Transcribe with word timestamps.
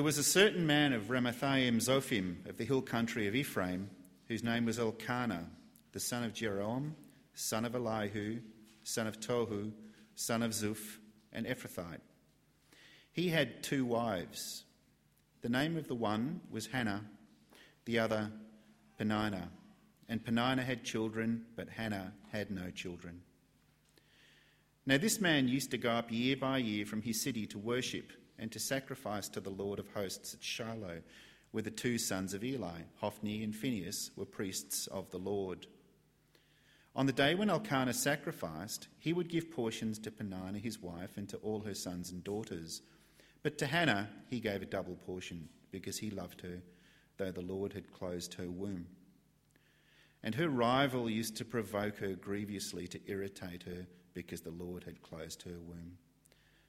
There 0.00 0.04
was 0.06 0.16
a 0.16 0.24
certain 0.24 0.66
man 0.66 0.94
of 0.94 1.10
Ramathaim 1.10 1.76
Zophim 1.76 2.48
of 2.48 2.56
the 2.56 2.64
hill 2.64 2.80
country 2.80 3.26
of 3.26 3.34
Ephraim, 3.34 3.90
whose 4.28 4.42
name 4.42 4.64
was 4.64 4.78
Elkanah, 4.78 5.44
the 5.92 6.00
son 6.00 6.24
of 6.24 6.32
Jeroham, 6.32 6.92
son 7.34 7.66
of 7.66 7.74
Elihu, 7.74 8.40
son 8.82 9.06
of 9.06 9.20
Tohu, 9.20 9.72
son 10.14 10.42
of 10.42 10.52
Zuph, 10.52 10.96
an 11.34 11.44
Ephrathite. 11.44 12.00
He 13.12 13.28
had 13.28 13.62
two 13.62 13.84
wives. 13.84 14.64
The 15.42 15.50
name 15.50 15.76
of 15.76 15.86
the 15.86 15.94
one 15.94 16.40
was 16.50 16.68
Hannah, 16.68 17.04
the 17.84 17.98
other 17.98 18.32
Peninnah. 18.96 19.50
And 20.08 20.24
Peninnah 20.24 20.64
had 20.64 20.82
children, 20.82 21.44
but 21.56 21.68
Hannah 21.68 22.14
had 22.32 22.50
no 22.50 22.70
children. 22.70 23.20
Now, 24.86 24.96
this 24.96 25.20
man 25.20 25.46
used 25.46 25.70
to 25.72 25.76
go 25.76 25.90
up 25.90 26.10
year 26.10 26.38
by 26.38 26.56
year 26.56 26.86
from 26.86 27.02
his 27.02 27.22
city 27.22 27.46
to 27.48 27.58
worship 27.58 28.12
and 28.40 28.50
to 28.50 28.58
sacrifice 28.58 29.28
to 29.28 29.40
the 29.40 29.50
Lord 29.50 29.78
of 29.78 29.86
hosts 29.92 30.34
at 30.34 30.42
Shiloh, 30.42 31.02
where 31.52 31.62
the 31.62 31.70
two 31.70 31.98
sons 31.98 32.32
of 32.34 32.42
Eli, 32.42 32.80
Hophni 32.96 33.44
and 33.44 33.54
Phinehas, 33.54 34.10
were 34.16 34.24
priests 34.24 34.86
of 34.86 35.10
the 35.10 35.18
Lord. 35.18 35.66
On 36.96 37.06
the 37.06 37.12
day 37.12 37.34
when 37.34 37.50
Elkanah 37.50 37.92
sacrificed, 37.92 38.88
he 38.98 39.12
would 39.12 39.28
give 39.28 39.50
portions 39.50 39.98
to 40.00 40.10
Peninnah 40.10 40.58
his 40.58 40.80
wife 40.80 41.16
and 41.16 41.28
to 41.28 41.36
all 41.38 41.60
her 41.60 41.74
sons 41.74 42.10
and 42.10 42.24
daughters. 42.24 42.82
But 43.42 43.58
to 43.58 43.66
Hannah 43.66 44.08
he 44.28 44.40
gave 44.40 44.62
a 44.62 44.66
double 44.66 44.96
portion, 44.96 45.48
because 45.70 45.98
he 45.98 46.10
loved 46.10 46.40
her, 46.40 46.62
though 47.18 47.30
the 47.30 47.42
Lord 47.42 47.74
had 47.74 47.92
closed 47.92 48.34
her 48.34 48.50
womb. 48.50 48.86
And 50.22 50.34
her 50.34 50.48
rival 50.48 51.08
used 51.08 51.36
to 51.36 51.44
provoke 51.44 51.98
her 51.98 52.14
grievously 52.14 52.88
to 52.88 53.00
irritate 53.06 53.62
her, 53.64 53.86
because 54.14 54.40
the 54.40 54.50
Lord 54.50 54.84
had 54.84 55.02
closed 55.02 55.42
her 55.42 55.58
womb. 55.66 55.98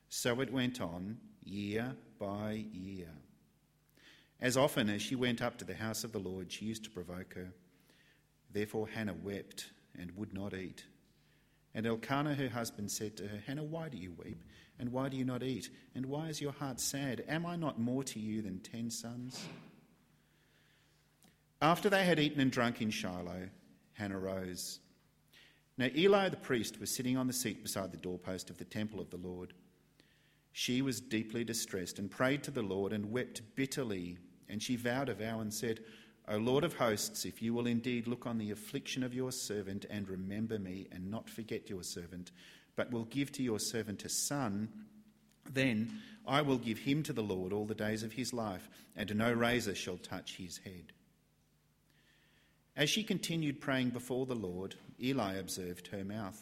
So 0.09 0.39
it 0.41 0.53
went 0.53 0.79
on, 0.79 1.17
year 1.43 1.95
by 2.19 2.65
year. 2.71 3.09
As 4.39 4.57
often 4.57 4.89
as 4.89 5.01
she 5.01 5.15
went 5.15 5.41
up 5.41 5.57
to 5.57 5.65
the 5.65 5.75
house 5.75 6.03
of 6.03 6.11
the 6.11 6.19
Lord, 6.19 6.51
she 6.51 6.65
used 6.65 6.83
to 6.85 6.89
provoke 6.89 7.33
her. 7.35 7.53
Therefore 8.51 8.87
Hannah 8.87 9.13
wept 9.13 9.71
and 9.97 10.11
would 10.17 10.33
not 10.33 10.53
eat. 10.53 10.85
And 11.73 11.85
Elkanah, 11.85 12.35
her 12.35 12.49
husband, 12.49 12.91
said 12.91 13.15
to 13.17 13.27
her, 13.27 13.39
Hannah, 13.45 13.63
why 13.63 13.87
do 13.87 13.97
you 13.97 14.13
weep? 14.23 14.43
And 14.79 14.91
why 14.91 15.09
do 15.09 15.17
you 15.17 15.23
not 15.23 15.43
eat? 15.43 15.69
And 15.95 16.07
why 16.07 16.27
is 16.27 16.41
your 16.41 16.51
heart 16.51 16.79
sad? 16.79 17.23
Am 17.27 17.45
I 17.45 17.55
not 17.55 17.79
more 17.79 18.03
to 18.05 18.19
you 18.19 18.41
than 18.41 18.59
ten 18.59 18.89
sons? 18.89 19.45
After 21.61 21.89
they 21.89 22.03
had 22.03 22.19
eaten 22.19 22.41
and 22.41 22.51
drunk 22.51 22.81
in 22.81 22.89
Shiloh, 22.89 23.49
Hannah 23.93 24.17
rose. 24.17 24.79
Now 25.77 25.87
Eli 25.95 26.29
the 26.29 26.37
priest 26.37 26.79
was 26.79 26.93
sitting 26.93 27.15
on 27.15 27.27
the 27.27 27.33
seat 27.33 27.61
beside 27.61 27.91
the 27.91 27.97
doorpost 27.97 28.49
of 28.49 28.57
the 28.57 28.65
temple 28.65 28.99
of 28.99 29.11
the 29.11 29.17
Lord. 29.17 29.53
She 30.51 30.81
was 30.81 30.99
deeply 30.99 31.43
distressed 31.43 31.99
and 31.99 32.11
prayed 32.11 32.43
to 32.43 32.51
the 32.51 32.61
Lord 32.61 32.93
and 32.93 33.11
wept 33.11 33.41
bitterly. 33.55 34.17
And 34.49 34.61
she 34.61 34.75
vowed 34.75 35.09
a 35.09 35.13
vow 35.13 35.39
and 35.39 35.53
said, 35.53 35.79
O 36.27 36.37
Lord 36.37 36.63
of 36.63 36.73
hosts, 36.73 37.25
if 37.25 37.41
you 37.41 37.53
will 37.53 37.67
indeed 37.67 38.07
look 38.07 38.25
on 38.25 38.37
the 38.37 38.51
affliction 38.51 39.03
of 39.03 39.13
your 39.13 39.31
servant 39.31 39.85
and 39.89 40.07
remember 40.07 40.59
me 40.59 40.87
and 40.91 41.09
not 41.09 41.29
forget 41.29 41.69
your 41.69 41.83
servant, 41.83 42.31
but 42.75 42.91
will 42.91 43.05
give 43.05 43.31
to 43.33 43.43
your 43.43 43.59
servant 43.59 44.05
a 44.05 44.09
son, 44.09 44.69
then 45.49 45.99
I 46.27 46.41
will 46.41 46.57
give 46.57 46.79
him 46.79 47.03
to 47.03 47.13
the 47.13 47.23
Lord 47.23 47.51
all 47.51 47.65
the 47.65 47.75
days 47.75 48.03
of 48.03 48.13
his 48.13 48.33
life, 48.33 48.69
and 48.95 49.15
no 49.15 49.31
razor 49.33 49.75
shall 49.75 49.97
touch 49.97 50.35
his 50.37 50.57
head. 50.59 50.93
As 52.75 52.89
she 52.89 53.03
continued 53.03 53.59
praying 53.59 53.89
before 53.89 54.25
the 54.25 54.35
Lord, 54.35 54.75
Eli 55.01 55.35
observed 55.35 55.87
her 55.87 56.05
mouth. 56.05 56.41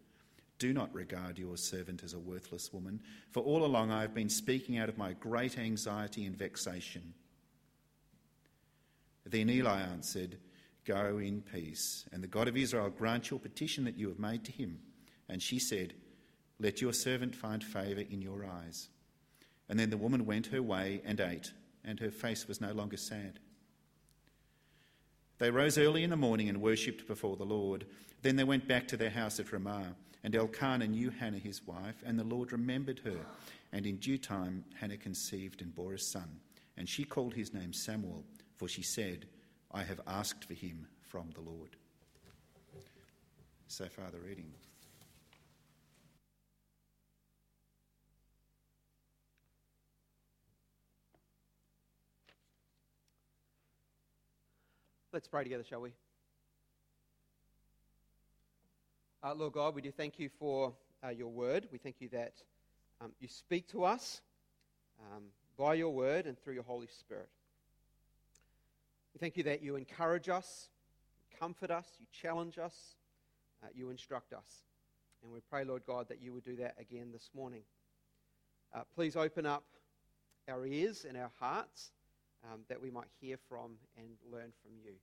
Do 0.61 0.73
not 0.73 0.93
regard 0.93 1.39
your 1.39 1.57
servant 1.57 2.03
as 2.03 2.13
a 2.13 2.19
worthless 2.19 2.71
woman, 2.71 3.01
for 3.31 3.41
all 3.41 3.65
along 3.65 3.89
I 3.89 4.01
have 4.01 4.13
been 4.13 4.29
speaking 4.29 4.77
out 4.77 4.89
of 4.89 4.97
my 4.97 5.13
great 5.13 5.57
anxiety 5.57 6.23
and 6.23 6.37
vexation. 6.37 7.15
Then 9.25 9.49
Eli 9.49 9.81
answered, 9.81 10.37
Go 10.85 11.17
in 11.17 11.41
peace, 11.41 12.05
and 12.11 12.21
the 12.21 12.27
God 12.27 12.47
of 12.47 12.55
Israel 12.55 12.91
grant 12.91 13.31
your 13.31 13.39
petition 13.39 13.85
that 13.85 13.97
you 13.97 14.07
have 14.09 14.19
made 14.19 14.45
to 14.45 14.51
him. 14.51 14.77
And 15.27 15.41
she 15.41 15.57
said, 15.57 15.95
Let 16.59 16.79
your 16.79 16.93
servant 16.93 17.35
find 17.35 17.63
favour 17.63 18.03
in 18.07 18.21
your 18.21 18.45
eyes. 18.45 18.89
And 19.67 19.79
then 19.79 19.89
the 19.89 19.97
woman 19.97 20.27
went 20.27 20.45
her 20.45 20.61
way 20.61 21.01
and 21.03 21.19
ate, 21.19 21.53
and 21.83 21.99
her 22.01 22.11
face 22.11 22.47
was 22.47 22.61
no 22.61 22.71
longer 22.71 22.97
sad. 22.97 23.39
They 25.39 25.49
rose 25.49 25.79
early 25.79 26.03
in 26.03 26.11
the 26.11 26.17
morning 26.17 26.49
and 26.49 26.61
worshipped 26.61 27.07
before 27.07 27.35
the 27.35 27.45
Lord. 27.45 27.87
Then 28.21 28.35
they 28.35 28.43
went 28.43 28.67
back 28.67 28.87
to 28.89 28.97
their 28.97 29.09
house 29.09 29.39
at 29.39 29.51
Ramah. 29.51 29.95
And 30.23 30.35
Elkanah 30.35 30.87
knew 30.87 31.09
Hannah 31.09 31.39
his 31.39 31.65
wife, 31.65 32.03
and 32.05 32.17
the 32.17 32.23
Lord 32.23 32.51
remembered 32.51 32.99
her. 32.99 33.25
And 33.73 33.85
in 33.85 33.97
due 33.97 34.17
time 34.17 34.63
Hannah 34.79 34.97
conceived 34.97 35.61
and 35.61 35.73
bore 35.73 35.93
a 35.93 35.99
son. 35.99 36.39
And 36.77 36.87
she 36.87 37.03
called 37.03 37.33
his 37.33 37.53
name 37.53 37.73
Samuel, 37.73 38.23
for 38.57 38.67
she 38.67 38.83
said, 38.83 39.25
I 39.71 39.83
have 39.83 40.01
asked 40.05 40.45
for 40.45 40.53
him 40.53 40.87
from 41.01 41.29
the 41.33 41.41
Lord. 41.41 41.75
So 43.67 43.85
far, 43.85 44.11
the 44.11 44.19
reading. 44.19 44.51
Let's 55.13 55.27
pray 55.27 55.43
together, 55.43 55.63
shall 55.63 55.81
we? 55.81 55.91
Uh, 59.23 59.35
Lord 59.35 59.53
God, 59.53 59.75
we 59.75 59.83
do 59.83 59.91
thank 59.91 60.17
you 60.17 60.29
for 60.39 60.73
uh, 61.03 61.09
your 61.09 61.27
word. 61.27 61.67
We 61.71 61.77
thank 61.77 61.97
you 61.99 62.09
that 62.09 62.33
um, 62.99 63.11
you 63.19 63.27
speak 63.27 63.67
to 63.67 63.83
us 63.83 64.19
um, 64.99 65.25
by 65.59 65.75
your 65.75 65.91
word 65.91 66.25
and 66.25 66.35
through 66.39 66.55
your 66.55 66.63
Holy 66.63 66.87
Spirit. 66.87 67.29
We 69.13 69.19
thank 69.19 69.37
you 69.37 69.43
that 69.43 69.61
you 69.61 69.75
encourage 69.75 70.27
us, 70.27 70.69
comfort 71.39 71.69
us, 71.69 71.85
you 71.99 72.07
challenge 72.11 72.57
us, 72.57 72.95
uh, 73.63 73.67
you 73.75 73.91
instruct 73.91 74.33
us. 74.33 74.63
And 75.21 75.31
we 75.31 75.39
pray, 75.51 75.65
Lord 75.65 75.83
God, 75.85 76.09
that 76.09 76.19
you 76.19 76.33
would 76.33 76.43
do 76.43 76.55
that 76.55 76.73
again 76.79 77.11
this 77.13 77.29
morning. 77.35 77.61
Uh, 78.73 78.81
please 78.95 79.15
open 79.15 79.45
up 79.45 79.65
our 80.49 80.65
ears 80.65 81.05
and 81.07 81.15
our 81.15 81.31
hearts 81.39 81.91
um, 82.51 82.61
that 82.69 82.81
we 82.81 82.89
might 82.89 83.09
hear 83.19 83.37
from 83.47 83.73
and 83.97 84.07
learn 84.31 84.51
from 84.63 84.71
you, 84.83 84.93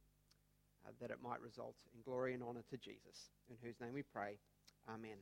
uh, 0.88 0.92
that 1.00 1.10
it 1.10 1.18
might 1.22 1.40
result 1.40 1.74
in 1.94 2.00
glory 2.02 2.34
and 2.34 2.42
honor 2.42 2.62
to 2.70 2.76
Jesus, 2.78 3.30
in 3.50 3.56
whose 3.62 3.80
name 3.80 3.92
we 3.92 4.02
pray. 4.02 4.38
Amen. 4.88 5.16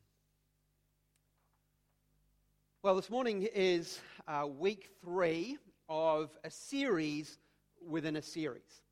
Well, 2.82 2.94
this 2.94 3.10
morning 3.10 3.48
is 3.52 3.98
uh, 4.28 4.46
week 4.46 4.90
three 5.02 5.58
of 5.88 6.30
a 6.44 6.50
series 6.50 7.38
within 7.84 8.16
a 8.16 8.22
series. 8.22 8.82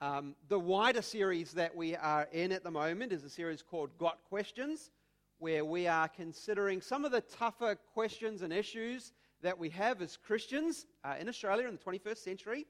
Um, 0.00 0.34
the 0.48 0.58
wider 0.58 1.02
series 1.02 1.52
that 1.52 1.76
we 1.76 1.94
are 1.94 2.26
in 2.32 2.50
at 2.50 2.64
the 2.64 2.70
moment 2.70 3.12
is 3.12 3.22
a 3.22 3.30
series 3.30 3.62
called 3.62 3.96
Got 3.98 4.18
Questions, 4.28 4.90
where 5.38 5.64
we 5.64 5.86
are 5.86 6.08
considering 6.08 6.80
some 6.80 7.04
of 7.04 7.12
the 7.12 7.20
tougher 7.20 7.76
questions 7.94 8.42
and 8.42 8.52
issues 8.52 9.12
that 9.42 9.58
we 9.58 9.70
have 9.70 10.02
as 10.02 10.16
Christians 10.16 10.86
uh, 11.04 11.14
in 11.20 11.28
Australia 11.28 11.68
in 11.68 11.76
the 11.76 11.98
21st 11.98 12.18
century. 12.18 12.66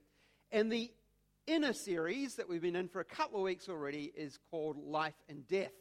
And 0.51 0.71
the 0.71 0.91
inner 1.47 1.73
series 1.73 2.35
that 2.35 2.47
we've 2.47 2.61
been 2.61 2.75
in 2.75 2.87
for 2.87 2.99
a 2.99 3.05
couple 3.05 3.39
of 3.39 3.43
weeks 3.43 3.67
already 3.69 4.11
is 4.15 4.37
called 4.49 4.77
Life 4.77 5.15
and 5.27 5.47
Death, 5.47 5.73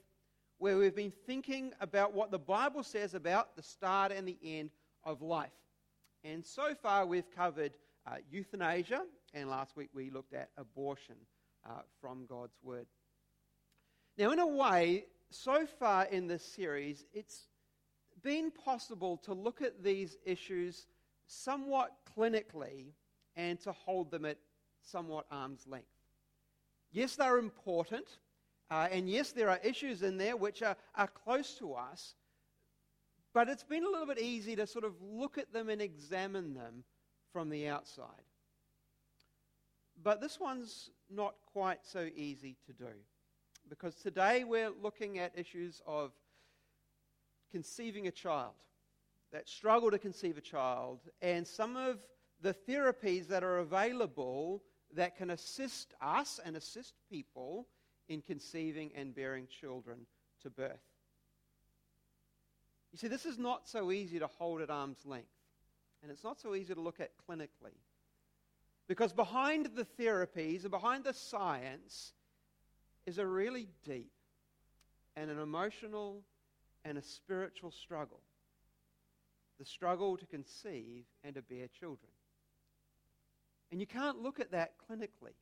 where 0.59 0.77
we've 0.79 0.95
been 0.95 1.13
thinking 1.27 1.73
about 1.81 2.15
what 2.15 2.31
the 2.31 2.39
Bible 2.39 2.83
says 2.83 3.15
about 3.15 3.57
the 3.57 3.63
start 3.63 4.13
and 4.13 4.27
the 4.27 4.39
end 4.43 4.71
of 5.05 5.23
life. 5.23 5.51
And 6.25 6.45
so 6.45 6.75
far, 6.75 7.07
we've 7.07 7.31
covered 7.31 7.73
uh, 8.07 8.17
euthanasia, 8.31 9.03
and 9.35 9.49
last 9.49 9.77
week 9.77 9.91
we 9.95 10.11
looked 10.11 10.35
at 10.35 10.51
abortion 10.57 11.17
uh, 11.69 11.81
from 12.01 12.27
God's 12.27 12.57
Word. 12.63 12.87
Now, 14.19 14.33
in 14.33 14.39
a 14.39 14.47
way, 14.47 15.07
so 15.31 15.67
far 15.67 16.05
in 16.07 16.27
this 16.27 16.45
series, 16.45 17.05
it's 17.13 17.47
been 18.23 18.51
possible 18.51 19.17
to 19.19 19.33
look 19.33 19.63
at 19.63 19.83
these 19.83 20.17
issues 20.25 20.87
somewhat 21.27 21.93
clinically 22.17 22.93
and 23.37 23.61
to 23.61 23.73
hold 23.73 24.11
them 24.11 24.25
at 24.25 24.39
somewhat 24.83 25.27
arm's 25.31 25.67
length. 25.67 25.89
Yes, 26.93 27.17
they're 27.17 27.39
important, 27.39 28.07
uh, 28.71 28.89
and 28.91 29.09
yes, 29.09 29.33
there 29.33 29.49
are 29.51 29.61
issues 29.63 30.03
in 30.03 30.17
there 30.17 30.37
which 30.37 30.63
are, 30.63 30.77
are 30.97 31.09
close 31.09 31.55
to 31.55 31.75
us, 31.75 32.15
but 33.33 33.49
it's 33.49 33.63
been 33.63 33.85
a 33.85 33.89
little 33.89 34.07
bit 34.07 34.19
easy 34.19 34.57
to 34.57 34.67
sort 34.67 34.85
of 34.85 34.95
look 35.01 35.39
at 35.39 35.53
them 35.53 35.69
and 35.69 35.81
examine 35.81 36.55
them 36.55 36.85
from 37.33 37.49
the 37.49 37.69
outside. 37.69 38.07
But 40.03 40.21
this 40.21 40.41
one's 40.41 40.91
not 41.09 41.35
quite 41.53 41.85
so 41.85 42.09
easy 42.17 42.57
to 42.67 42.73
do. 42.73 42.93
because 43.69 43.95
today 43.95 44.43
we're 44.45 44.71
looking 44.83 45.19
at 45.19 45.39
issues 45.39 45.81
of 45.87 46.11
conceiving 47.53 48.09
a 48.09 48.11
child, 48.11 48.55
that 49.33 49.49
struggle 49.49 49.91
to 49.91 49.99
conceive 49.99 50.37
a 50.37 50.41
child, 50.41 51.01
and 51.23 51.47
some 51.47 51.77
of 51.77 51.99
the 52.43 52.55
therapies 52.69 53.29
that 53.29 53.45
are 53.45 53.59
available 53.59 54.63
that 54.95 55.17
can 55.17 55.31
assist 55.31 55.95
us 56.01 56.41
and 56.45 56.57
assist 56.57 56.95
people 57.11 57.67
in 58.09 58.23
conceiving 58.23 58.91
and 58.97 59.15
bearing 59.15 59.47
children 59.61 60.07
to 60.43 60.51
birth. 60.51 60.81
You 62.93 62.99
see, 62.99 63.09
this 63.09 63.25
is 63.25 63.39
not 63.39 63.69
so 63.69 63.93
easy 63.93 64.19
to 64.19 64.27
hold 64.27 64.61
at 64.61 64.71
arm's 64.71 65.07
length, 65.07 65.29
and 66.03 66.11
it's 66.11 66.25
not 66.25 66.41
so 66.41 66.55
easy 66.55 66.75
to 66.75 66.81
look 66.81 66.99
at 66.99 67.11
clinically. 67.29 67.77
Because 68.89 69.13
behind 69.13 69.71
the 69.77 69.87
therapies 69.99 70.63
and 70.63 70.71
behind 70.71 71.05
the 71.05 71.15
science 71.15 72.13
is 73.07 73.19
a 73.19 73.27
really 73.27 73.69
deep 73.85 74.11
and 75.15 75.31
an 75.31 75.39
emotional 75.39 76.23
and 76.85 76.99
a 76.99 77.03
spiritual 77.03 77.71
struggle 77.71 78.21
the 79.61 79.67
struggle 79.67 80.17
to 80.17 80.25
conceive 80.27 81.05
and 81.23 81.35
to 81.35 81.43
bear 81.43 81.69
children. 81.79 82.11
And 83.71 83.81
you 83.81 83.87
can't 83.87 84.23
look 84.23 84.41
at 84.41 84.51
that 84.53 84.75
clinically. 84.91 85.35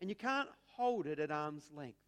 And 0.00 0.08
you 0.08 0.16
can't 0.16 0.48
hold 0.76 1.06
it 1.06 1.18
at 1.18 1.30
arm's 1.30 1.68
length. 1.74 1.98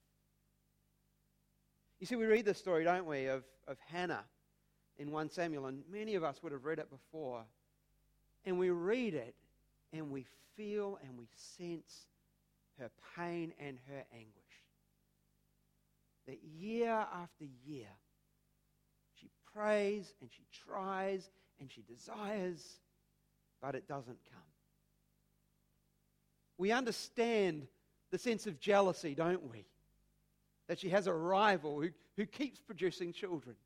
You 1.98 2.06
see, 2.06 2.16
we 2.16 2.26
read 2.26 2.44
the 2.44 2.54
story, 2.54 2.84
don't 2.84 3.06
we, 3.06 3.26
of, 3.26 3.44
of 3.68 3.76
Hannah 3.88 4.24
in 4.98 5.10
1 5.10 5.30
Samuel, 5.30 5.66
and 5.66 5.82
many 5.90 6.14
of 6.14 6.24
us 6.24 6.42
would 6.42 6.52
have 6.52 6.64
read 6.64 6.78
it 6.78 6.88
before. 6.90 7.44
And 8.44 8.58
we 8.58 8.70
read 8.70 9.14
it, 9.14 9.34
and 9.92 10.10
we 10.10 10.24
feel 10.56 10.98
and 11.02 11.18
we 11.18 11.28
sense 11.34 12.06
her 12.78 12.90
pain 13.16 13.52
and 13.58 13.78
her 13.88 14.04
anguish. 14.12 14.30
That 16.26 16.38
year 16.42 16.90
after 16.90 17.44
year, 17.64 17.88
she 19.14 19.28
prays 19.54 20.14
and 20.20 20.30
she 20.32 20.44
tries 20.66 21.30
and 21.60 21.70
she 21.70 21.82
desires, 21.82 22.80
but 23.60 23.74
it 23.74 23.86
doesn't 23.86 24.18
come. 24.30 24.49
We 26.60 26.72
understand 26.72 27.66
the 28.10 28.18
sense 28.18 28.46
of 28.46 28.60
jealousy, 28.60 29.14
don't 29.14 29.50
we? 29.50 29.66
That 30.68 30.78
she 30.78 30.90
has 30.90 31.06
a 31.06 31.12
rival 31.12 31.80
who, 31.80 31.88
who 32.16 32.26
keeps 32.26 32.60
producing 32.60 33.12
children. 33.12 33.56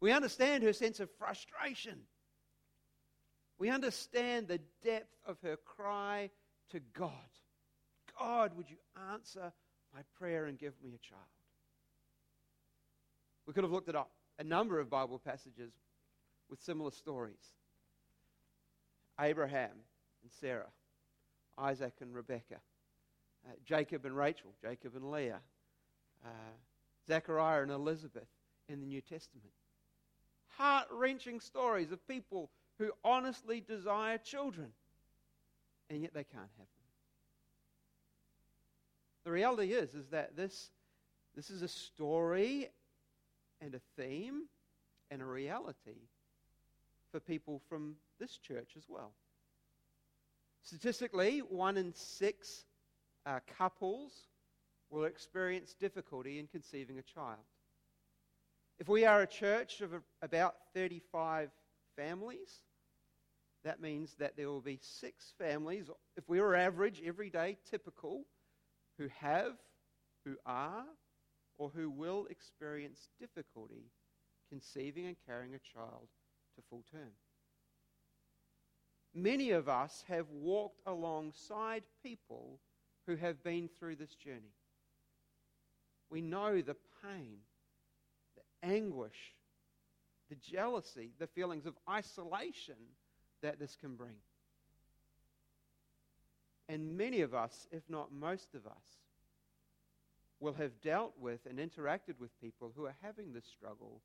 We 0.00 0.10
understand 0.10 0.64
her 0.64 0.72
sense 0.72 1.00
of 1.00 1.10
frustration. 1.18 2.00
We 3.58 3.70
understand 3.70 4.48
the 4.48 4.60
depth 4.82 5.14
of 5.24 5.38
her 5.42 5.56
cry 5.56 6.30
to 6.70 6.80
God 6.92 7.12
God, 8.18 8.56
would 8.56 8.70
you 8.70 8.76
answer 9.12 9.52
my 9.94 10.00
prayer 10.18 10.46
and 10.46 10.58
give 10.58 10.74
me 10.82 10.90
a 10.90 10.98
child? 10.98 11.22
We 13.46 13.52
could 13.52 13.64
have 13.64 13.72
looked 13.72 13.88
at 13.88 13.96
a 14.38 14.44
number 14.44 14.78
of 14.78 14.88
Bible 14.88 15.18
passages 15.18 15.72
with 16.48 16.62
similar 16.62 16.90
stories 16.90 17.52
Abraham 19.20 19.72
and 20.22 20.30
Sarah, 20.40 20.70
Isaac 21.58 21.94
and 22.00 22.14
Rebekah, 22.14 22.60
uh, 23.46 23.52
Jacob 23.64 24.04
and 24.04 24.16
Rachel, 24.16 24.52
Jacob 24.62 24.96
and 24.96 25.10
Leah, 25.10 25.40
uh, 26.24 26.28
Zechariah 27.06 27.62
and 27.62 27.70
Elizabeth 27.70 28.28
in 28.68 28.80
the 28.80 28.86
New 28.86 29.00
Testament. 29.00 29.52
Heart 30.56 30.88
wrenching 30.90 31.40
stories 31.40 31.92
of 31.92 32.06
people 32.06 32.50
who 32.78 32.90
honestly 33.04 33.60
desire 33.60 34.18
children, 34.18 34.68
and 35.90 36.02
yet 36.02 36.14
they 36.14 36.24
can't 36.24 36.42
have 36.42 36.56
them. 36.58 36.66
The 39.24 39.30
reality 39.30 39.72
is, 39.72 39.94
is 39.94 40.08
that 40.08 40.36
this, 40.36 40.70
this 41.36 41.50
is 41.50 41.62
a 41.62 41.68
story 41.68 42.68
and 43.60 43.74
a 43.74 43.80
theme 43.96 44.42
and 45.10 45.22
a 45.22 45.24
reality 45.24 46.08
for 47.10 47.20
people 47.20 47.60
from 47.68 47.94
this 48.18 48.38
church 48.38 48.70
as 48.76 48.84
well. 48.88 49.12
Statistically, 50.62 51.40
one 51.40 51.76
in 51.76 51.92
six 51.94 52.64
uh, 53.26 53.40
couples 53.58 54.12
will 54.90 55.04
experience 55.04 55.74
difficulty 55.74 56.38
in 56.38 56.46
conceiving 56.46 56.98
a 56.98 57.02
child. 57.02 57.44
If 58.78 58.88
we 58.88 59.04
are 59.04 59.22
a 59.22 59.26
church 59.26 59.80
of 59.80 59.92
a, 59.92 60.02
about 60.22 60.54
35 60.74 61.50
families, 61.96 62.62
that 63.64 63.80
means 63.80 64.14
that 64.18 64.36
there 64.36 64.48
will 64.48 64.60
be 64.60 64.78
six 64.82 65.32
families, 65.38 65.88
if 66.16 66.28
we 66.28 66.40
were 66.40 66.54
average, 66.54 67.00
everyday, 67.04 67.56
typical, 67.70 68.24
who 68.98 69.08
have, 69.20 69.52
who 70.24 70.36
are, 70.44 70.84
or 71.58 71.70
who 71.74 71.90
will 71.90 72.26
experience 72.30 73.08
difficulty 73.20 73.90
conceiving 74.50 75.06
and 75.06 75.16
carrying 75.26 75.54
a 75.54 75.58
child 75.58 76.08
to 76.56 76.62
full 76.68 76.84
term. 76.90 77.12
Many 79.14 79.50
of 79.50 79.68
us 79.68 80.04
have 80.08 80.26
walked 80.30 80.80
alongside 80.86 81.82
people 82.02 82.58
who 83.06 83.16
have 83.16 83.42
been 83.42 83.68
through 83.78 83.96
this 83.96 84.14
journey. 84.14 84.54
We 86.08 86.22
know 86.22 86.62
the 86.62 86.76
pain, 87.02 87.38
the 88.36 88.66
anguish, 88.66 89.34
the 90.30 90.36
jealousy, 90.36 91.12
the 91.18 91.26
feelings 91.26 91.66
of 91.66 91.74
isolation 91.88 92.76
that 93.42 93.58
this 93.58 93.76
can 93.76 93.96
bring. 93.96 94.16
And 96.68 96.96
many 96.96 97.20
of 97.20 97.34
us, 97.34 97.66
if 97.70 97.82
not 97.90 98.12
most 98.12 98.54
of 98.54 98.66
us, 98.66 99.02
will 100.40 100.54
have 100.54 100.80
dealt 100.80 101.12
with 101.20 101.40
and 101.48 101.58
interacted 101.58 102.18
with 102.18 102.40
people 102.40 102.72
who 102.74 102.86
are 102.86 102.96
having 103.02 103.32
this 103.32 103.44
struggle 103.44 104.00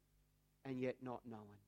and 0.66 0.82
yet 0.82 0.98
not 1.02 1.22
knowing. 1.30 1.64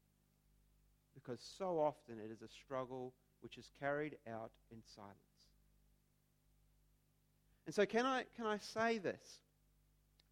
Because 1.16 1.40
so 1.58 1.80
often 1.80 2.20
it 2.20 2.32
is 2.32 2.42
a 2.42 2.50
struggle 2.50 3.14
which 3.42 3.58
is 3.58 3.70
carried 3.80 4.18
out 4.28 4.52
in 4.72 4.78
silence. 4.96 5.16
And 7.66 7.76
so, 7.76 7.86
can 7.86 8.06
I, 8.06 8.24
can 8.36 8.46
I 8.48 8.58
say 8.58 8.98
this? 8.98 9.22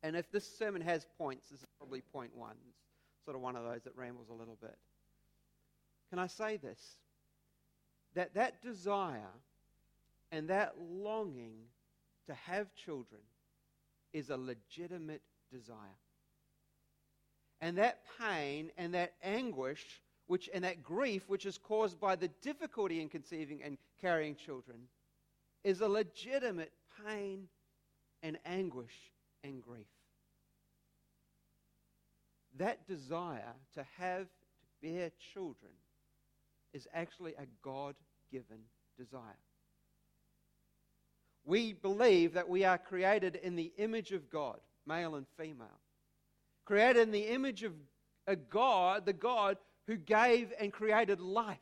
And 0.04 0.15
if 0.15 0.31
this 0.31 0.48
sermon 0.57 0.81
has 0.81 1.06
points, 1.18 1.50
this 1.50 1.59
is 1.59 1.65
probably 1.77 2.01
point 2.01 2.36
one. 2.36 2.56
It's 2.68 3.25
sort 3.25 3.36
of 3.36 3.42
one 3.42 3.56
of 3.56 3.63
those 3.63 3.83
that 3.83 3.95
rambles 3.95 4.30
a 4.30 4.33
little 4.33 4.57
bit. 4.62 4.77
Can 6.09 6.19
I 6.19 6.27
say 6.27 6.57
this? 6.57 6.80
That 8.15 8.33
that 8.36 8.62
desire 8.62 9.33
and 10.31 10.50
that 10.50 10.75
longing 10.80 11.56
to 12.27 12.33
have 12.33 12.74
children 12.75 13.21
is 14.13 14.30
a 14.30 14.38
legitimate 14.38 15.21
desire. 15.52 15.78
And 17.61 17.78
that 17.78 17.99
pain 18.19 18.71
and 18.78 18.94
that 18.94 19.14
anguish 19.23 20.02
which, 20.27 20.49
and 20.53 20.63
that 20.63 20.83
grief 20.83 21.23
which 21.27 21.45
is 21.45 21.57
caused 21.57 21.99
by 21.99 22.15
the 22.15 22.27
difficulty 22.41 23.01
in 23.01 23.09
conceiving 23.09 23.63
and 23.63 23.77
carrying 23.99 24.35
children 24.35 24.77
is 25.63 25.81
a 25.81 25.87
legitimate 25.87 26.71
pain 27.05 27.47
and 28.21 28.37
anguish 28.45 29.11
and 29.43 29.61
grief. 29.61 29.87
That 32.57 32.87
desire 32.87 33.53
to 33.75 33.85
have, 33.97 34.25
to 34.25 34.87
bear 34.87 35.11
children, 35.33 35.71
is 36.73 36.87
actually 36.93 37.33
a 37.33 37.45
God 37.61 37.95
given 38.31 38.59
desire. 38.97 39.21
We 41.45 41.73
believe 41.73 42.33
that 42.33 42.49
we 42.49 42.65
are 42.65 42.77
created 42.77 43.37
in 43.37 43.55
the 43.55 43.71
image 43.77 44.11
of 44.11 44.29
God, 44.29 44.59
male 44.85 45.15
and 45.15 45.25
female. 45.37 45.79
Created 46.65 47.03
in 47.03 47.11
the 47.11 47.27
image 47.27 47.63
of 47.63 47.71
a 48.25 48.35
God, 48.35 49.05
the 49.05 49.13
God 49.13 49.57
who 49.87 49.97
gave 49.97 50.53
and 50.59 50.71
created 50.71 51.19
life. 51.19 51.57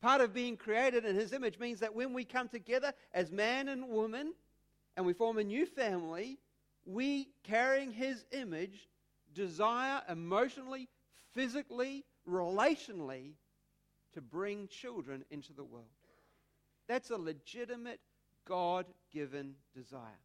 Part 0.00 0.20
of 0.20 0.34
being 0.34 0.56
created 0.56 1.04
in 1.04 1.16
his 1.16 1.32
image 1.32 1.58
means 1.58 1.80
that 1.80 1.94
when 1.94 2.12
we 2.12 2.24
come 2.24 2.48
together 2.48 2.92
as 3.12 3.32
man 3.32 3.68
and 3.68 3.88
woman 3.88 4.34
and 4.96 5.06
we 5.06 5.14
form 5.14 5.38
a 5.38 5.44
new 5.44 5.64
family, 5.64 6.38
we, 6.84 7.28
carrying 7.42 7.90
his 7.90 8.26
image, 8.32 8.88
desire 9.34 10.02
emotionally, 10.08 10.88
physically, 11.32 12.04
relationally 12.28 13.32
to 14.12 14.20
bring 14.20 14.68
children 14.68 15.24
into 15.30 15.54
the 15.54 15.64
world. 15.64 15.86
That's 16.86 17.10
a 17.10 17.16
legitimate 17.16 18.00
God 18.46 18.84
given 19.10 19.54
desire. 19.74 20.20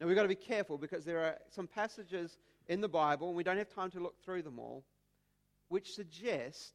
Now 0.00 0.06
we've 0.06 0.16
got 0.16 0.22
to 0.22 0.28
be 0.28 0.34
careful 0.34 0.78
because 0.78 1.04
there 1.04 1.22
are 1.22 1.36
some 1.50 1.66
passages 1.66 2.38
in 2.68 2.80
the 2.80 2.88
Bible, 2.88 3.28
and 3.28 3.36
we 3.36 3.44
don't 3.44 3.58
have 3.58 3.68
time 3.68 3.90
to 3.90 4.00
look 4.00 4.14
through 4.24 4.42
them 4.42 4.58
all, 4.58 4.82
which 5.70 5.94
suggest 5.94 6.72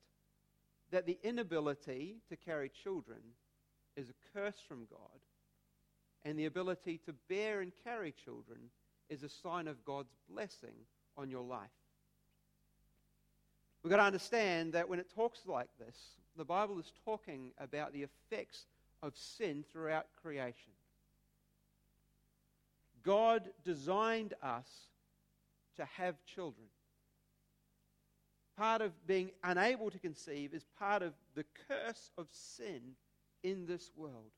that 0.89 1.05
the 1.05 1.19
inability 1.21 2.15
to 2.29 2.37
carry 2.37 2.69
children 2.69 3.19
is 3.97 4.09
a 4.09 4.37
curse 4.37 4.59
from 4.67 4.87
God, 4.89 5.19
and 6.23 6.39
the 6.39 6.45
ability 6.45 6.99
to 7.05 7.13
bear 7.29 7.59
and 7.59 7.73
carry 7.83 8.13
children 8.23 8.57
is 9.09 9.21
a 9.21 9.29
sign 9.29 9.67
of 9.67 9.83
God's 9.83 10.13
blessing 10.29 10.75
on 11.17 11.29
your 11.29 11.43
life. 11.43 11.69
We've 13.83 13.91
got 13.91 13.97
to 13.97 14.03
understand 14.03 14.73
that 14.73 14.87
when 14.87 14.99
it 14.99 15.13
talks 15.13 15.41
like 15.45 15.69
this, 15.77 15.97
the 16.37 16.45
Bible 16.45 16.79
is 16.79 16.91
talking 17.03 17.51
about 17.59 17.91
the 17.91 18.03
effects 18.03 18.65
of 19.03 19.15
sin 19.17 19.65
throughout 19.71 20.07
creation. 20.21 20.71
God 23.03 23.43
designed 23.65 24.33
us 24.41 24.67
to 25.75 25.85
have 25.97 26.15
children. 26.25 26.67
Part 28.57 28.81
of 28.81 28.91
being 29.05 29.31
unable 29.43 29.91
to 29.91 30.00
conceive 30.00 30.53
is 30.53 30.65
part 30.79 31.01
of 31.01 31.13
the 31.35 31.45
curse 31.67 32.12
of 32.17 32.27
sin 32.31 32.95
in 33.43 33.65
this 33.65 33.91
world, 33.95 34.31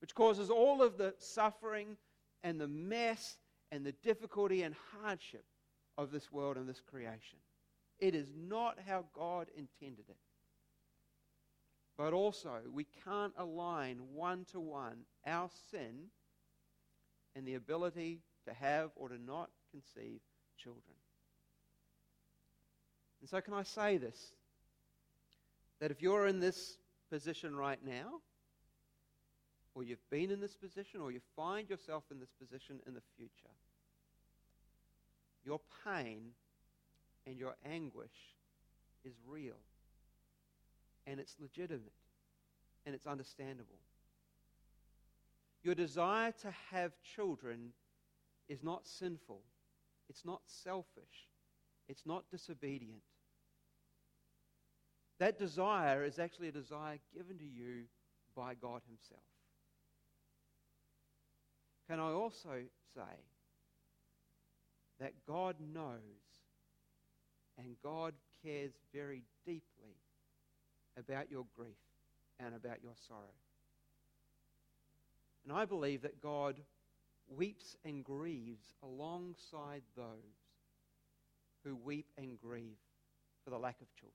which 0.00 0.14
causes 0.14 0.50
all 0.50 0.82
of 0.82 0.96
the 0.96 1.14
suffering 1.18 1.96
and 2.42 2.60
the 2.60 2.68
mess 2.68 3.36
and 3.70 3.84
the 3.84 3.92
difficulty 3.92 4.62
and 4.62 4.74
hardship 5.02 5.44
of 5.98 6.10
this 6.10 6.32
world 6.32 6.56
and 6.56 6.68
this 6.68 6.80
creation. 6.80 7.38
It 7.98 8.14
is 8.14 8.28
not 8.36 8.78
how 8.86 9.04
God 9.14 9.48
intended 9.56 10.04
it. 10.08 10.16
But 11.96 12.12
also, 12.12 12.60
we 12.72 12.86
can't 13.04 13.32
align 13.38 13.98
one 14.14 14.44
to 14.52 14.60
one 14.60 14.98
our 15.26 15.48
sin 15.70 16.10
and 17.34 17.46
the 17.46 17.54
ability 17.54 18.20
to 18.46 18.52
have 18.52 18.90
or 18.96 19.08
to 19.08 19.18
not 19.18 19.50
conceive 19.70 20.20
children. 20.58 20.95
And 23.20 23.28
so, 23.28 23.40
can 23.40 23.54
I 23.54 23.62
say 23.62 23.96
this? 23.96 24.32
That 25.80 25.90
if 25.90 26.00
you're 26.00 26.26
in 26.26 26.40
this 26.40 26.78
position 27.10 27.54
right 27.56 27.78
now, 27.84 28.20
or 29.74 29.84
you've 29.84 30.10
been 30.10 30.30
in 30.30 30.40
this 30.40 30.56
position, 30.56 31.00
or 31.00 31.12
you 31.12 31.20
find 31.34 31.68
yourself 31.68 32.04
in 32.10 32.18
this 32.18 32.32
position 32.40 32.80
in 32.86 32.94
the 32.94 33.02
future, 33.16 33.52
your 35.44 35.60
pain 35.84 36.30
and 37.26 37.38
your 37.38 37.56
anguish 37.64 38.34
is 39.04 39.14
real. 39.26 39.58
And 41.06 41.20
it's 41.20 41.36
legitimate. 41.40 41.92
And 42.84 42.94
it's 42.94 43.06
understandable. 43.06 43.78
Your 45.62 45.74
desire 45.74 46.32
to 46.42 46.52
have 46.70 46.92
children 47.02 47.72
is 48.48 48.62
not 48.62 48.86
sinful. 48.86 49.40
It's 50.08 50.24
not 50.24 50.40
selfish. 50.46 51.28
It's 51.88 52.06
not 52.06 52.24
disobedient. 52.30 53.02
That 55.18 55.38
desire 55.38 56.04
is 56.04 56.18
actually 56.18 56.48
a 56.48 56.52
desire 56.52 56.98
given 57.14 57.38
to 57.38 57.44
you 57.44 57.84
by 58.34 58.54
God 58.54 58.82
Himself. 58.86 59.22
Can 61.88 62.00
I 62.00 62.10
also 62.10 62.64
say 62.94 63.16
that 65.00 65.12
God 65.26 65.56
knows 65.72 66.00
and 67.58 67.76
God 67.82 68.12
cares 68.44 68.72
very 68.92 69.22
deeply 69.46 69.96
about 70.98 71.30
your 71.30 71.46
grief 71.56 71.76
and 72.40 72.54
about 72.54 72.82
your 72.82 72.94
sorrow? 73.08 73.20
And 75.44 75.56
I 75.56 75.64
believe 75.64 76.02
that 76.02 76.20
God 76.20 76.56
weeps 77.28 77.76
and 77.84 78.04
grieves 78.04 78.74
alongside 78.82 79.82
those 79.96 80.45
who 81.66 81.74
weep 81.74 82.06
and 82.16 82.40
grieve 82.40 82.78
for 83.44 83.50
the 83.50 83.58
lack 83.58 83.80
of 83.80 83.92
children. 83.96 84.14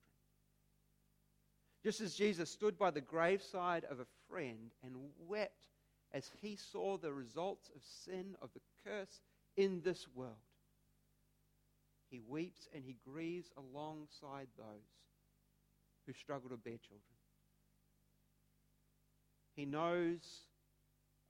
Just 1.83 1.99
as 1.99 2.15
Jesus 2.15 2.49
stood 2.49 2.77
by 2.77 2.91
the 2.91 3.01
graveside 3.01 3.83
of 3.89 3.99
a 3.99 4.05
friend 4.29 4.71
and 4.83 4.95
wept 5.27 5.67
as 6.13 6.29
he 6.41 6.55
saw 6.55 6.97
the 6.97 7.11
results 7.11 7.69
of 7.75 7.81
sin, 8.05 8.35
of 8.41 8.49
the 8.53 8.61
curse 8.85 9.19
in 9.57 9.81
this 9.83 10.05
world, 10.15 10.35
he 12.09 12.21
weeps 12.27 12.67
and 12.73 12.83
he 12.85 12.97
grieves 13.05 13.49
alongside 13.57 14.47
those 14.57 14.89
who 16.05 16.13
struggle 16.13 16.49
to 16.49 16.57
bear 16.57 16.77
children. 16.77 17.01
He 19.55 19.65
knows 19.65 20.19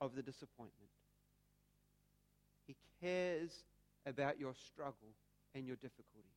of 0.00 0.14
the 0.14 0.22
disappointment. 0.22 0.90
He 2.66 2.76
cares 3.00 3.64
about 4.06 4.38
your 4.38 4.54
struggle 4.54 5.14
and 5.54 5.66
your 5.66 5.76
difficulties. 5.76 6.30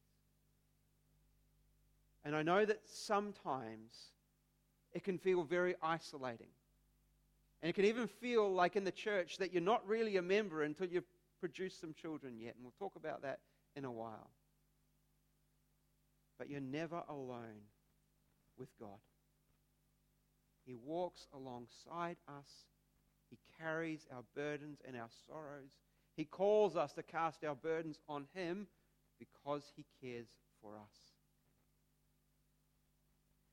And 2.24 2.36
I 2.36 2.42
know 2.42 2.66
that 2.66 2.82
sometimes 2.86 4.12
it 4.94 5.04
can 5.04 5.18
feel 5.18 5.44
very 5.44 5.76
isolating. 5.82 6.48
And 7.62 7.70
it 7.70 7.74
can 7.74 7.86
even 7.86 8.08
feel 8.08 8.52
like 8.52 8.76
in 8.76 8.84
the 8.84 8.92
church 8.92 9.38
that 9.38 9.54
you're 9.54 9.62
not 9.62 9.88
really 9.88 10.18
a 10.18 10.22
member 10.22 10.64
until 10.64 10.88
you've 10.88 11.06
produced 11.40 11.80
some 11.80 11.94
children 11.94 12.40
yet. 12.40 12.56
And 12.56 12.64
we'll 12.64 12.74
talk 12.80 12.96
about 12.96 13.22
that 13.22 13.40
in 13.76 13.86
a 13.86 13.92
while. 13.92 14.30
But 16.38 16.50
you're 16.50 16.60
never 16.60 17.04
alone 17.08 17.62
with 18.58 18.70
God. 18.80 19.00
He 20.66 20.74
walks 20.74 21.28
alongside 21.34 22.18
us. 22.28 22.66
He 23.30 23.38
carries 23.60 24.08
our 24.14 24.24
burdens 24.36 24.80
and 24.86 24.96
our 24.98 25.10
sorrows. 25.28 25.72
He 26.16 26.26
calls 26.26 26.76
us 26.76 26.94
to 26.94 27.04
cast 27.04 27.44
our 27.44 27.56
burdens 27.56 28.00
on 28.10 28.26
Him 28.34 28.68
because 29.20 29.72
He 29.76 29.86
cares 30.02 30.28
for 30.62 30.76
us. 30.76 31.16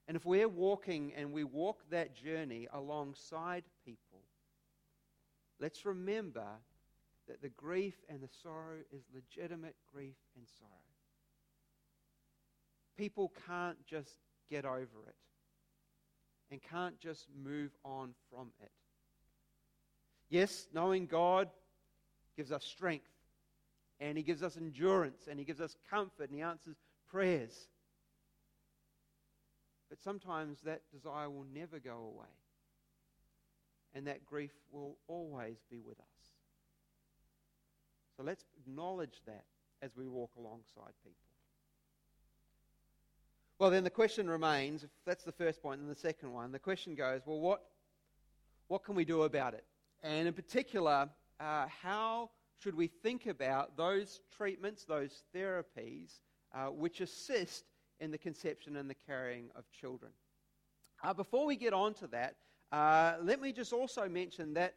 And 0.09 0.16
if 0.16 0.25
we're 0.25 0.49
walking 0.49 1.12
and 1.16 1.33
we 1.33 1.45
walk 1.45 1.83
that 1.90 2.14
journey 2.14 2.69
alongside 2.73 3.64
people, 3.85 4.21
let's 5.61 5.87
remember 5.87 6.47
that 7.28 7.40
the 7.40 7.49
grief 7.50 7.95
and 8.09 8.21
the 8.21 8.28
sorrow 8.42 8.78
is 8.90 9.04
legitimate 9.14 9.76
grief 9.92 10.16
and 10.37 10.45
sorrow. 10.59 10.71
People 12.97 13.33
can't 13.47 13.78
just 13.87 14.19
get 14.50 14.64
over 14.64 15.07
it 15.07 15.14
and 16.50 16.61
can't 16.62 16.99
just 17.00 17.26
move 17.42 17.71
on 17.85 18.12
from 18.31 18.49
it. 18.61 18.71
Yes, 20.28 20.66
knowing 20.75 21.07
God 21.07 21.49
gives 22.37 22.52
us 22.52 22.64
strength 22.64 23.09
and 24.02 24.18
He 24.18 24.25
gives 24.25 24.42
us 24.42 24.56
endurance 24.56 25.28
and 25.30 25.38
He 25.38 25.44
gives 25.44 25.61
us 25.61 25.76
comfort 25.88 26.28
and 26.28 26.35
He 26.35 26.42
answers 26.42 26.76
prayers. 27.09 27.68
But 29.88 30.02
sometimes 30.02 30.59
that 30.64 30.82
desire 30.92 31.30
will 31.30 31.47
never 31.54 31.78
go 31.78 32.12
away. 32.14 32.32
And 33.94 34.06
that 34.06 34.25
grief 34.25 34.52
will 34.73 34.97
always 35.06 35.59
be 35.71 35.80
with 35.80 36.00
us. 36.00 36.06
So 38.16 38.23
let's 38.23 38.44
acknowledge 38.59 39.21
that 39.26 39.44
as 39.82 39.97
we 39.97 40.09
walk 40.09 40.30
alongside 40.38 40.92
people. 41.04 41.18
Well, 43.59 43.71
then 43.71 43.85
the 43.85 43.90
question 43.90 44.28
remains 44.28 44.82
if 44.82 44.90
that's 45.06 45.25
the 45.25 45.32
first 45.32 45.62
point, 45.62 45.80
and 45.80 45.88
the 45.88 45.94
second 45.94 46.32
one, 46.32 46.50
the 46.50 46.59
question 46.59 46.94
goes, 46.94 47.21
well, 47.25 47.38
what, 47.38 47.62
what 48.68 48.82
can 48.82 48.94
we 48.94 49.04
do 49.04 49.23
about 49.23 49.54
it? 49.54 49.64
And 50.02 50.26
in 50.26 50.35
particular, 50.35 51.09
uh, 51.38 51.66
how 51.82 52.30
should 52.62 52.75
we 52.76 52.87
think 52.87 53.26
about 53.26 53.76
those 53.76 54.21
treatments, 54.37 54.85
those 54.85 55.25
therapies, 55.35 56.21
uh, 56.54 56.66
which 56.66 57.00
assist 57.00 57.64
in 57.99 58.11
the 58.11 58.19
conception 58.19 58.76
and 58.76 58.88
the 58.88 58.97
carrying 59.07 59.50
of 59.57 59.64
children? 59.73 60.12
Uh, 61.02 61.12
before 61.12 61.45
we 61.45 61.57
get 61.57 61.73
on 61.73 61.92
to 61.95 62.07
that, 62.07 62.37
uh, 62.71 63.14
let 63.23 63.40
me 63.40 63.52
just 63.52 63.73
also 63.73 64.09
mention 64.09 64.54
that 64.54 64.75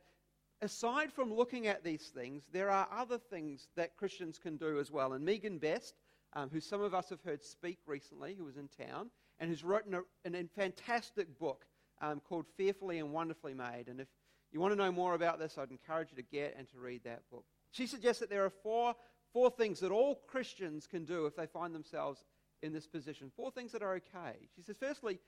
aside 0.61 1.13
from 1.13 1.31
looking 1.31 1.67
at 1.67 1.83
these 1.83 2.07
things, 2.07 2.43
there 2.51 2.71
are 2.71 2.87
other 2.91 3.19
things 3.19 3.67
that 3.75 3.95
Christians 3.95 4.39
can 4.39 4.57
do 4.57 4.79
as 4.79 4.89
well. 4.89 5.13
And 5.13 5.23
Megan 5.23 5.59
Best, 5.59 5.93
um, 6.33 6.49
who 6.51 6.59
some 6.59 6.81
of 6.81 6.93
us 6.93 7.09
have 7.09 7.21
heard 7.21 7.43
speak 7.43 7.77
recently, 7.85 8.33
who 8.35 8.45
was 8.45 8.57
in 8.57 8.67
town, 8.67 9.11
and 9.39 9.49
who's 9.49 9.63
written 9.63 9.93
a, 9.93 10.01
a 10.25 10.43
fantastic 10.55 11.37
book 11.37 11.65
um, 12.01 12.19
called 12.19 12.45
Fearfully 12.57 12.97
and 12.99 13.13
Wonderfully 13.13 13.53
Made. 13.53 13.85
And 13.87 13.99
if 14.01 14.07
you 14.51 14.59
want 14.59 14.71
to 14.71 14.77
know 14.77 14.91
more 14.91 15.13
about 15.13 15.37
this, 15.37 15.57
I'd 15.57 15.71
encourage 15.71 16.09
you 16.11 16.17
to 16.17 16.23
get 16.23 16.55
and 16.57 16.67
to 16.69 16.79
read 16.79 17.03
that 17.03 17.21
book. 17.29 17.45
She 17.75 17.87
suggests 17.87 18.21
that 18.21 18.29
there 18.29 18.45
are 18.45 18.53
four, 18.63 18.95
four 19.33 19.49
things 19.49 19.81
that 19.81 19.91
all 19.91 20.15
Christians 20.27 20.87
can 20.87 21.03
do 21.03 21.25
if 21.25 21.35
they 21.35 21.45
find 21.45 21.75
themselves 21.75 22.23
in 22.61 22.71
this 22.71 22.87
position. 22.87 23.29
Four 23.35 23.51
things 23.51 23.73
that 23.73 23.83
are 23.83 23.95
okay. 23.95 24.47
She 24.55 24.61
says, 24.61 24.77
firstly, 24.79 25.19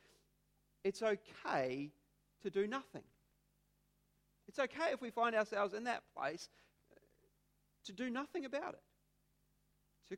it's 0.85 1.03
okay 1.03 1.91
to 2.43 2.49
do 2.49 2.65
nothing. 2.65 3.03
It's 4.47 4.59
okay 4.59 4.93
if 4.93 5.01
we 5.01 5.09
find 5.09 5.35
ourselves 5.35 5.73
in 5.73 5.83
that 5.83 6.03
place 6.15 6.47
uh, 6.89 6.99
to 7.83 7.91
do 7.91 8.09
nothing 8.09 8.45
about 8.45 8.75
it 8.75 8.83
to 10.09 10.17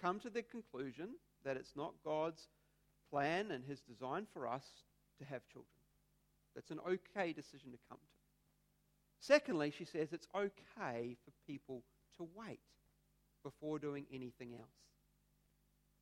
come 0.00 0.20
to 0.20 0.30
the 0.30 0.42
conclusion 0.42 1.16
that 1.44 1.56
it's 1.56 1.74
not 1.74 1.94
God's 2.04 2.46
plan 3.10 3.50
and 3.50 3.64
his 3.64 3.80
design 3.80 4.28
for 4.32 4.46
us 4.46 4.64
to 5.18 5.24
have 5.24 5.42
children. 5.48 5.66
That's 6.54 6.70
an 6.70 6.78
okay 6.88 7.32
decision 7.32 7.72
to 7.72 7.78
come 7.88 7.98
to. 7.98 8.15
Secondly, 9.26 9.72
she 9.76 9.84
says 9.84 10.12
it's 10.12 10.28
okay 10.36 11.16
for 11.24 11.32
people 11.48 11.82
to 12.16 12.28
wait 12.36 12.60
before 13.42 13.80
doing 13.80 14.06
anything 14.12 14.52
else. 14.54 14.70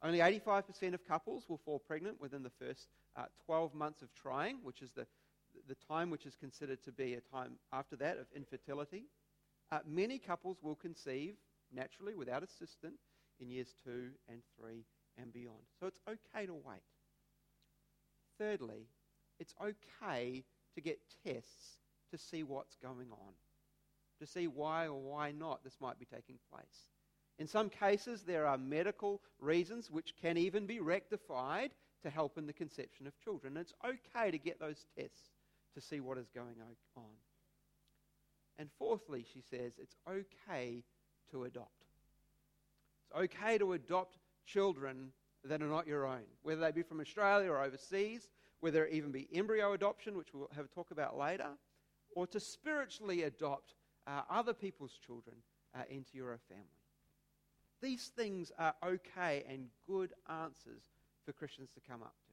Only 0.03 0.19
85% 0.19 0.93
of 0.93 1.09
couples 1.09 1.45
will 1.49 1.61
fall 1.65 1.79
pregnant 1.79 2.21
within 2.21 2.43
the 2.43 2.51
first 2.51 2.89
uh, 3.17 3.25
12 3.47 3.75
months 3.75 4.03
of 4.03 4.13
trying, 4.15 4.59
which 4.63 4.83
is 4.83 4.91
the, 4.91 5.07
the 5.67 5.77
time 5.89 6.11
which 6.11 6.27
is 6.27 6.37
considered 6.37 6.83
to 6.85 6.93
be 6.93 7.15
a 7.15 7.21
time 7.21 7.53
after 7.73 7.97
that 7.97 8.19
of 8.19 8.27
infertility. 8.37 9.05
Uh, 9.73 9.79
many 9.89 10.19
couples 10.19 10.59
will 10.63 10.75
conceive 10.75 11.37
naturally 11.73 12.15
without 12.15 12.43
assistance 12.43 13.01
in 13.41 13.49
years 13.49 13.75
two 13.83 14.11
and 14.29 14.43
three 14.61 14.85
and 15.17 15.33
beyond. 15.33 15.63
So 15.81 15.87
it's 15.87 16.01
okay 16.07 16.45
to 16.45 16.53
wait. 16.53 16.83
Thirdly, 18.39 18.89
it's 19.41 19.55
okay 19.63 20.45
to 20.75 20.81
get 20.83 20.99
tests 21.25 21.79
to 22.15 22.19
see 22.19 22.45
what's 22.45 22.77
going 22.77 23.09
on, 23.11 23.33
to 24.21 24.27
see 24.27 24.47
why 24.47 24.87
or 24.87 25.01
why 25.01 25.33
not 25.33 25.65
this 25.65 25.81
might 25.81 25.99
be 25.99 26.05
taking 26.05 26.39
place. 26.53 26.91
In 27.41 27.49
some 27.49 27.69
cases, 27.69 28.23
there 28.23 28.47
are 28.47 28.57
medical 28.57 29.21
reasons 29.41 29.91
which 29.91 30.15
can 30.21 30.37
even 30.37 30.67
be 30.67 30.79
rectified 30.79 31.73
to 32.05 32.11
help 32.11 32.39
in 32.39 32.47
the 32.47 32.53
conception 32.53 33.09
of 33.09 33.19
children. 33.19 33.57
It's 33.57 33.75
okay 33.85 34.31
to 34.31 34.39
get 34.39 34.61
those 34.61 34.87
tests 34.97 35.31
to 35.75 35.81
see 35.81 35.99
what 35.99 36.19
is 36.19 36.29
going 36.33 36.55
on. 36.97 37.03
And 38.59 38.69
fourthly, 38.79 39.27
she 39.35 39.41
says, 39.41 39.73
it's 39.81 39.97
okay 40.09 40.85
to 41.33 41.45
adopt. 41.45 41.71
It's 43.01 43.21
okay 43.21 43.59
to 43.59 43.73
adopt 43.73 44.19
children 44.47 45.11
that 45.43 45.61
are 45.61 45.67
not 45.67 45.89
your 45.89 46.07
own, 46.07 46.23
whether 46.45 46.61
they 46.61 46.71
be 46.71 46.83
from 46.83 47.01
Australia 47.01 47.51
or 47.51 47.61
overseas, 47.61 48.29
whether 48.61 48.87
it 48.87 48.93
even 48.93 49.11
be 49.11 49.29
embryo 49.35 49.73
adoption, 49.73 50.17
which 50.17 50.29
we'll 50.33 50.49
have 50.55 50.67
a 50.67 50.69
talk 50.69 50.93
about 50.93 51.19
later, 51.19 51.49
or 52.15 52.27
to 52.29 52.41
spiritually 52.41 53.23
adopt 53.23 53.75
uh, 54.07 54.23
other 54.31 54.53
people's 54.53 54.99
children 55.05 55.37
uh, 55.75 55.83
into 55.91 56.17
your 56.17 56.39
family. 56.49 56.65
These 57.83 58.11
things 58.17 58.53
are 58.59 58.75
okay 58.85 59.45
and 59.49 59.67
good 59.87 60.13
answers 60.29 60.83
for 61.25 61.33
Christians 61.33 61.71
to 61.75 61.81
come 61.81 62.03
up 62.03 62.15
to. 62.27 62.33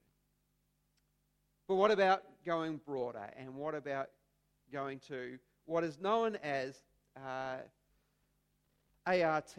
But 1.68 1.76
what 1.76 1.92
about 1.92 2.24
going 2.46 2.80
broader? 2.86 3.30
And 3.38 3.56
what 3.56 3.76
about 3.76 4.10
going 4.72 5.00
to 5.08 5.38
what 5.66 5.84
is 5.84 6.00
known 6.00 6.38
as 6.38 6.84
uh, 7.18 7.58
ART, 9.06 9.56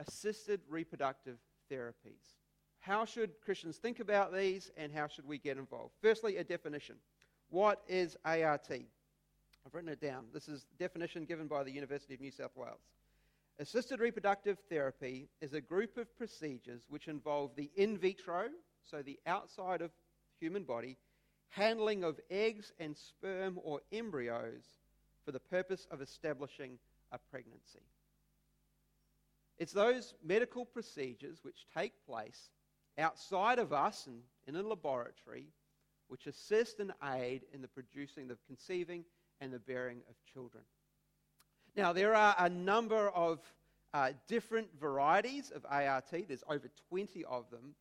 assisted 0.00 0.60
reproductive 0.68 1.38
therapies? 1.70 2.36
How 2.80 3.04
should 3.04 3.40
Christians 3.44 3.76
think 3.76 4.00
about 4.00 4.34
these 4.34 4.70
and 4.76 4.92
how 4.92 5.06
should 5.06 5.26
we 5.26 5.38
get 5.38 5.56
involved? 5.56 5.94
Firstly, 6.00 6.38
a 6.38 6.44
definition. 6.44 6.96
What 7.50 7.82
is 7.88 8.16
ART? 8.24 8.70
I've 9.64 9.74
written 9.74 9.90
it 9.90 10.00
down. 10.00 10.26
This 10.32 10.48
is 10.48 10.64
the 10.64 10.84
definition 10.84 11.24
given 11.24 11.46
by 11.46 11.62
the 11.62 11.70
University 11.70 12.14
of 12.14 12.20
New 12.20 12.30
South 12.30 12.56
Wales. 12.56 12.80
Assisted 13.58 14.00
reproductive 14.00 14.58
therapy 14.68 15.28
is 15.40 15.52
a 15.52 15.60
group 15.60 15.96
of 15.96 16.16
procedures 16.16 16.82
which 16.88 17.06
involve 17.06 17.54
the 17.54 17.70
in 17.76 17.96
vitro, 17.96 18.48
so 18.84 19.02
the 19.02 19.20
outside 19.26 19.80
of 19.80 19.92
human 20.40 20.64
body, 20.64 20.96
handling 21.50 22.02
of 22.02 22.18
eggs 22.30 22.72
and 22.80 22.96
sperm 22.96 23.60
or 23.62 23.80
embryos 23.92 24.64
for 25.24 25.32
the 25.32 25.38
purpose 25.38 25.86
of 25.90 26.00
establishing 26.00 26.78
a 27.12 27.18
pregnancy. 27.30 27.86
It's 29.58 29.72
those 29.72 30.14
medical 30.24 30.64
procedures 30.64 31.38
which 31.42 31.66
take 31.76 31.92
place 32.04 32.50
outside 32.98 33.58
of 33.60 33.72
us 33.72 34.06
and 34.06 34.22
in 34.48 34.56
a 34.56 34.66
laboratory 34.66 35.46
which 36.08 36.26
assist 36.26 36.80
and 36.80 36.92
aid 37.14 37.42
in 37.54 37.62
the 37.62 37.68
producing, 37.68 38.26
the 38.26 38.36
conceiving, 38.46 39.04
and 39.42 39.52
the 39.52 39.58
bearing 39.58 39.98
of 40.08 40.14
children. 40.32 40.62
Now, 41.76 41.92
there 41.92 42.14
are 42.14 42.34
a 42.38 42.48
number 42.48 43.08
of 43.10 43.40
uh, 43.92 44.12
different 44.28 44.68
varieties 44.80 45.50
of 45.54 45.66
ART, 45.68 46.10
there's 46.10 46.44
over 46.48 46.68
20 46.88 47.24
of 47.24 47.50
them, 47.50 47.74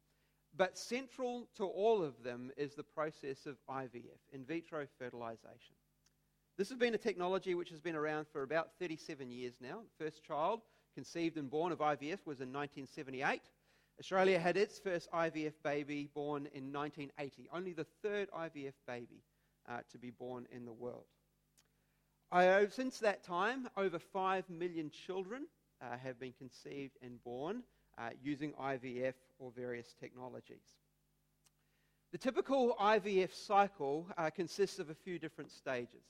but 0.57 0.77
central 0.77 1.47
to 1.55 1.65
all 1.65 2.03
of 2.03 2.23
them 2.23 2.51
is 2.57 2.73
the 2.73 2.83
process 2.83 3.45
of 3.45 3.55
IVF, 3.69 4.19
in 4.33 4.43
vitro 4.43 4.85
fertilization. 4.97 5.75
This 6.57 6.67
has 6.69 6.77
been 6.77 6.95
a 6.95 6.97
technology 6.97 7.55
which 7.55 7.69
has 7.69 7.79
been 7.79 7.95
around 7.95 8.27
for 8.27 8.43
about 8.43 8.71
37 8.79 9.31
years 9.31 9.53
now. 9.61 9.79
The 9.97 10.05
first 10.05 10.23
child 10.23 10.61
conceived 10.95 11.37
and 11.37 11.49
born 11.49 11.71
of 11.71 11.79
IVF 11.79 12.25
was 12.25 12.41
in 12.41 12.51
1978. 12.51 13.41
Australia 13.99 14.39
had 14.39 14.57
its 14.57 14.79
first 14.79 15.09
IVF 15.11 15.53
baby 15.63 16.09
born 16.13 16.47
in 16.53 16.73
1980, 16.73 17.49
only 17.53 17.73
the 17.73 17.85
third 18.01 18.29
IVF 18.31 18.73
baby 18.87 19.23
uh, 19.69 19.79
to 19.91 19.97
be 19.97 20.09
born 20.09 20.47
in 20.51 20.65
the 20.65 20.73
world. 20.73 21.05
Uh, 22.31 22.65
since 22.69 22.97
that 22.99 23.23
time, 23.23 23.67
over 23.75 23.99
5 23.99 24.49
million 24.49 24.89
children 24.89 25.47
uh, 25.81 25.97
have 25.97 26.17
been 26.17 26.31
conceived 26.31 26.97
and 27.01 27.21
born 27.25 27.61
uh, 27.97 28.11
using 28.23 28.53
IVF 28.53 29.15
or 29.37 29.51
various 29.51 29.93
technologies. 29.99 30.77
The 32.13 32.17
typical 32.17 32.77
IVF 32.79 33.33
cycle 33.33 34.07
uh, 34.17 34.29
consists 34.29 34.79
of 34.79 34.89
a 34.89 34.93
few 34.93 35.19
different 35.19 35.51
stages. 35.51 36.05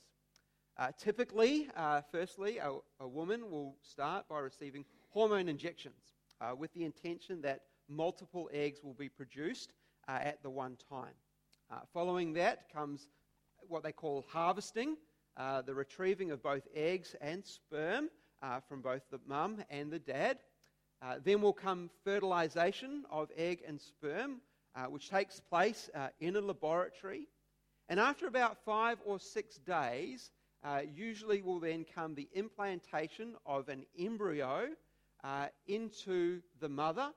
Uh, 0.78 0.92
typically, 0.96 1.68
uh, 1.76 2.02
firstly, 2.12 2.58
a, 2.58 2.70
a, 3.00 3.08
woman 3.08 3.50
will 3.50 3.74
start 3.82 4.28
by 4.28 4.38
receiving 4.38 4.84
hormone 5.10 5.48
injections 5.48 6.14
with 6.58 6.72
the 6.72 6.84
intention 6.84 7.40
that 7.40 7.60
multiple 7.88 8.50
eggs 8.52 8.80
will 8.82 8.94
be 8.94 9.08
produced 9.08 9.72
at 10.08 10.42
the 10.42 10.50
one 10.50 10.76
time. 10.88 11.14
following 11.92 12.32
that 12.32 12.72
comes 12.72 13.06
what 13.68 13.84
they 13.84 13.92
call 13.92 14.24
harvesting, 14.28 14.96
uh, 15.36 15.62
the 15.62 15.74
retrieving 15.74 16.30
of 16.30 16.42
both 16.42 16.66
eggs 16.74 17.16
and 17.20 17.44
sperm 17.44 18.08
uh, 18.42 18.60
from 18.68 18.82
both 18.82 19.02
the 19.10 19.20
mum 19.26 19.62
and 19.70 19.90
the 19.90 19.98
dad. 19.98 20.38
Uh, 21.00 21.16
then 21.24 21.40
will 21.40 21.52
come 21.52 21.90
fertilization 22.04 23.04
of 23.10 23.28
egg 23.36 23.60
and 23.66 23.80
sperm, 23.80 24.40
uh, 24.76 24.84
which 24.84 25.10
takes 25.10 25.40
place 25.40 25.90
uh, 25.94 26.08
in 26.20 26.36
a 26.36 26.40
laboratory. 26.40 27.26
And 27.88 27.98
after 27.98 28.26
about 28.26 28.56
five 28.64 28.98
or 29.04 29.18
six 29.18 29.56
days, 29.58 30.30
uh, 30.62 30.82
usually 30.94 31.42
will 31.42 31.58
then 31.58 31.84
come 31.92 32.14
the 32.14 32.28
implantation 32.34 33.34
of 33.44 33.68
an 33.68 33.84
embryo 33.98 34.68
into 35.66 36.40
the 36.60 36.68
mother. 36.68 37.12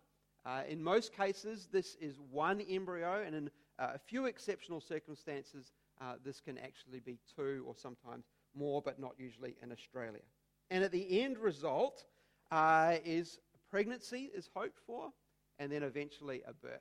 in 0.67 0.81
most 0.81 1.13
cases, 1.13 1.67
this 1.71 1.95
is 1.99 2.19
one 2.31 2.61
embryo, 2.61 3.23
and 3.23 3.35
in 3.35 3.51
a 3.77 3.99
few 3.99 4.25
exceptional 4.25 4.81
circumstances, 4.81 5.71
uh, 6.01 6.15
this 6.23 6.39
can 6.39 6.57
actually 6.57 6.99
be 6.99 7.17
two 7.35 7.63
or 7.67 7.75
sometimes 7.75 8.25
more, 8.53 8.81
but 8.81 8.99
not 8.99 9.13
usually 9.17 9.55
in 9.61 9.71
Australia. 9.71 10.21
And 10.69 10.83
at 10.83 10.91
the 10.91 11.21
end 11.21 11.37
result 11.37 12.05
uh, 12.51 12.95
is 13.03 13.39
pregnancy 13.69 14.29
is 14.33 14.49
hoped 14.53 14.79
for, 14.85 15.11
and 15.59 15.71
then 15.71 15.83
eventually 15.83 16.41
a 16.47 16.53
birth. 16.53 16.79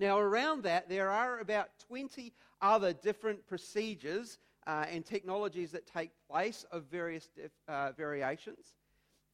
Now, 0.00 0.18
around 0.18 0.64
that, 0.64 0.88
there 0.88 1.10
are 1.10 1.38
about 1.38 1.68
20 1.86 2.32
other 2.60 2.92
different 2.92 3.46
procedures 3.46 4.38
uh, 4.66 4.86
and 4.90 5.04
technologies 5.04 5.70
that 5.72 5.86
take 5.86 6.10
place 6.28 6.64
of 6.72 6.84
various 6.84 7.28
dif- 7.28 7.52
uh, 7.68 7.92
variations. 7.92 8.74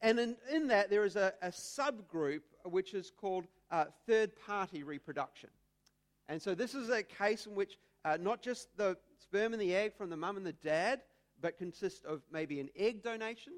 And 0.03 0.19
in, 0.19 0.37
in, 0.53 0.69
that, 0.69 0.91
there 0.91 1.05
is 1.05 1.17
a, 1.17 1.33
a 1.41 1.49
subgroup 1.49 2.43
which 2.65 2.95
is 2.95 3.11
called 3.11 3.47
uh, 3.71 3.87
third 4.07 4.33
party 4.47 4.83
reproduction. 4.83 5.51
And 6.29 6.41
so, 6.41 6.55
this 6.55 6.75
is 6.75 6.91
a 6.91 7.03
case 7.03 7.47
in 7.47 7.55
which 7.55 7.79
uh, 8.05 8.17
not 8.21 8.43
just 8.43 8.77
the 8.77 8.97
sperm 9.19 9.53
and 9.53 9.61
the 9.61 9.75
egg 9.75 9.95
from 9.97 10.11
the 10.11 10.17
mum 10.17 10.37
and 10.37 10.47
the 10.47 10.53
dad, 10.53 11.01
but 11.41 11.59
consist 11.59 12.05
of 12.05 12.23
maybe 12.33 12.61
an 12.61 12.69
egg 12.77 13.03
donation, 13.03 13.55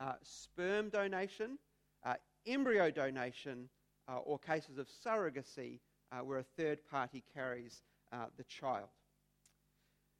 uh, 0.00 0.14
sperm 0.22 0.88
donation, 0.88 1.58
uh, 2.04 2.14
embryo 2.46 2.90
donation, 2.90 3.68
uh, 4.08 4.16
or 4.18 4.38
cases 4.38 4.78
of 4.78 4.88
surrogacy 4.88 5.78
uh, 6.10 6.18
where 6.18 6.38
a 6.38 6.42
third 6.42 6.78
party 6.90 7.22
carries 7.34 7.82
uh, 8.12 8.26
the 8.36 8.44
child. 8.44 8.88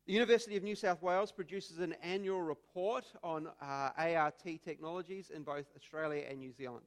The 0.06 0.12
University 0.12 0.56
of 0.56 0.62
New 0.62 0.74
South 0.74 1.02
Wales 1.02 1.30
produces 1.30 1.78
an 1.78 1.94
annual 2.02 2.42
report 2.42 3.04
on 3.22 3.48
ART 3.60 4.42
technologies 4.64 5.30
in 5.30 5.42
both 5.42 5.66
Australia 5.76 6.24
and 6.28 6.38
New 6.38 6.52
Zealand. 6.52 6.84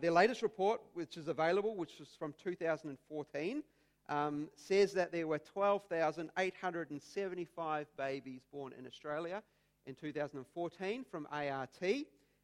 their 0.00 0.10
latest 0.10 0.42
report, 0.42 0.80
which 0.94 1.16
is 1.16 1.28
available, 1.28 1.76
which 1.76 1.98
was 2.00 2.08
from 2.18 2.34
2014, 2.42 3.62
um, 4.08 4.48
says 4.54 4.92
that 4.92 5.10
there 5.12 5.26
were 5.26 5.38
12,875 5.38 7.86
babies 7.96 8.42
born 8.52 8.72
in 8.78 8.86
Australia 8.86 9.42
in 9.86 9.94
2014 9.94 11.04
from 11.10 11.26
ART, 11.30 11.82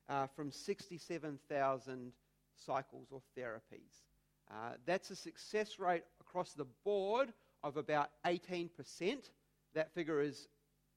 uh, 0.08 0.26
from 0.34 0.50
67,000 0.50 2.12
cycles 2.56 3.08
or 3.10 3.20
therapies. 3.38 4.02
Uh, 4.50 4.72
that's 4.84 5.10
a 5.10 5.16
success 5.16 5.78
rate 5.78 6.04
across 6.20 6.52
the 6.52 6.66
board 6.84 7.32
of 7.62 7.76
about 7.76 8.10
18%. 8.26 8.68
That 9.74 9.94
figure 9.94 10.20
is 10.20 10.48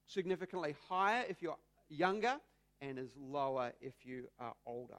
significantly 0.08 0.76
higher 0.90 1.24
if 1.30 1.42
you're 1.42 1.58
younger 1.90 2.38
and 2.82 2.98
is 2.98 3.12
lower 3.18 3.72
if 3.82 3.94
you 4.04 4.28
are 4.40 4.54
older. 4.66 4.98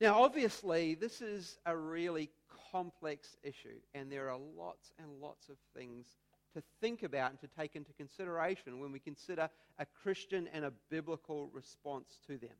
Now, 0.00 0.22
obviously, 0.22 0.94
this 0.94 1.20
is 1.20 1.58
a 1.66 1.76
really 1.76 2.30
complex 2.70 3.36
issue, 3.42 3.78
and 3.94 4.10
there 4.10 4.30
are 4.30 4.38
lots 4.56 4.92
and 4.98 5.08
lots 5.20 5.48
of 5.48 5.56
things 5.76 6.16
to 6.54 6.62
think 6.80 7.02
about 7.02 7.30
and 7.30 7.40
to 7.40 7.48
take 7.48 7.76
into 7.76 7.92
consideration 7.92 8.80
when 8.80 8.92
we 8.92 8.98
consider 8.98 9.48
a 9.78 9.86
Christian 10.02 10.48
and 10.52 10.64
a 10.64 10.72
biblical 10.90 11.48
response 11.52 12.18
to 12.26 12.38
them. 12.38 12.56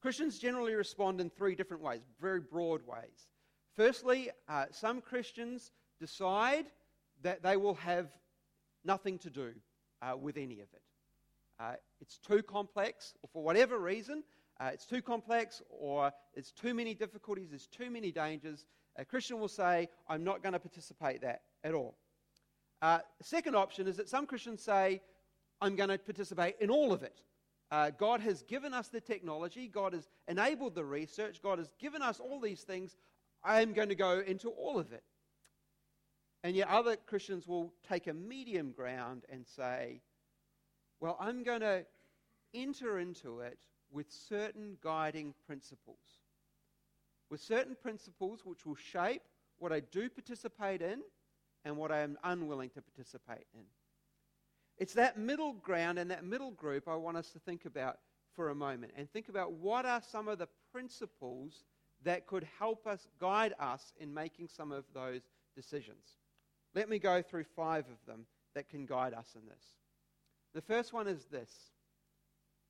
Christians 0.00 0.38
generally 0.38 0.74
respond 0.74 1.20
in 1.20 1.28
three 1.28 1.54
different 1.54 1.82
ways, 1.82 2.00
very 2.20 2.40
broad 2.40 2.80
ways. 2.86 3.28
Firstly, 3.76 4.30
uh, 4.48 4.66
some 4.70 5.00
Christians 5.00 5.72
decide 5.98 6.66
that 7.22 7.42
they 7.42 7.56
will 7.56 7.74
have 7.74 8.08
nothing 8.84 9.18
to 9.18 9.30
do 9.30 9.52
uh, 10.00 10.16
with 10.16 10.36
any 10.36 10.60
of 10.60 10.68
it. 10.72 10.82
Uh, 11.58 11.72
it's 12.00 12.18
too 12.18 12.42
complex, 12.42 13.14
or 13.22 13.28
for 13.32 13.42
whatever 13.42 13.78
reason, 13.78 14.22
uh, 14.58 14.70
it's 14.72 14.86
too 14.86 15.02
complex, 15.02 15.60
or 15.68 16.10
it's 16.34 16.52
too 16.52 16.72
many 16.72 16.94
difficulties, 16.94 17.50
there's 17.50 17.66
too 17.66 17.90
many 17.90 18.10
dangers, 18.10 18.64
a 18.96 19.04
Christian 19.04 19.38
will 19.40 19.48
say, 19.48 19.88
I'm 20.08 20.24
not 20.24 20.42
going 20.42 20.52
to 20.52 20.58
participate 20.58 21.22
that 21.22 21.42
at 21.64 21.74
all. 21.74 21.96
Uh, 22.82 23.00
second 23.22 23.54
option 23.54 23.86
is 23.86 23.96
that 23.96 24.08
some 24.08 24.26
Christians 24.26 24.62
say, 24.62 25.00
I'm 25.60 25.76
going 25.76 25.90
to 25.90 25.98
participate 25.98 26.56
in 26.60 26.70
all 26.70 26.92
of 26.92 27.02
it. 27.02 27.22
Uh, 27.70 27.90
God 27.90 28.20
has 28.20 28.42
given 28.42 28.74
us 28.74 28.88
the 28.88 29.00
technology, 29.00 29.68
God 29.68 29.92
has 29.92 30.08
enabled 30.26 30.74
the 30.74 30.84
research, 30.84 31.40
God 31.42 31.58
has 31.58 31.72
given 31.78 32.02
us 32.02 32.18
all 32.18 32.40
these 32.40 32.62
things. 32.62 32.96
I 33.44 33.62
am 33.62 33.72
going 33.72 33.88
to 33.90 33.94
go 33.94 34.20
into 34.26 34.48
all 34.50 34.78
of 34.78 34.92
it. 34.92 35.04
And 36.42 36.56
yet, 36.56 36.68
other 36.68 36.96
Christians 36.96 37.46
will 37.46 37.72
take 37.88 38.06
a 38.06 38.14
medium 38.14 38.72
ground 38.72 39.24
and 39.30 39.46
say, 39.46 40.00
Well, 40.98 41.16
I'm 41.20 41.42
going 41.42 41.60
to 41.60 41.84
enter 42.54 42.98
into 42.98 43.40
it 43.40 43.58
with 43.90 44.10
certain 44.10 44.78
guiding 44.82 45.34
principles. 45.46 46.19
With 47.30 47.40
certain 47.40 47.76
principles 47.80 48.40
which 48.44 48.66
will 48.66 48.74
shape 48.74 49.22
what 49.58 49.72
I 49.72 49.80
do 49.80 50.08
participate 50.08 50.82
in 50.82 51.00
and 51.64 51.76
what 51.76 51.92
I 51.92 52.00
am 52.00 52.18
unwilling 52.24 52.70
to 52.70 52.82
participate 52.82 53.46
in. 53.54 53.64
It's 54.78 54.94
that 54.94 55.18
middle 55.18 55.52
ground 55.52 55.98
and 55.98 56.10
that 56.10 56.24
middle 56.24 56.52
group 56.52 56.88
I 56.88 56.96
want 56.96 57.18
us 57.18 57.30
to 57.30 57.38
think 57.38 57.66
about 57.66 57.98
for 58.34 58.48
a 58.48 58.54
moment 58.54 58.92
and 58.96 59.10
think 59.10 59.28
about 59.28 59.52
what 59.52 59.84
are 59.84 60.00
some 60.00 60.26
of 60.26 60.38
the 60.38 60.48
principles 60.72 61.64
that 62.02 62.26
could 62.26 62.46
help 62.58 62.86
us, 62.86 63.06
guide 63.18 63.52
us 63.60 63.92
in 63.98 64.14
making 64.14 64.48
some 64.48 64.72
of 64.72 64.84
those 64.94 65.20
decisions. 65.54 66.16
Let 66.74 66.88
me 66.88 66.98
go 66.98 67.20
through 67.20 67.44
five 67.44 67.84
of 67.90 68.06
them 68.06 68.26
that 68.54 68.68
can 68.68 68.86
guide 68.86 69.12
us 69.12 69.34
in 69.34 69.46
this. 69.46 69.64
The 70.54 70.62
first 70.62 70.92
one 70.92 71.06
is 71.06 71.26
this 71.26 71.50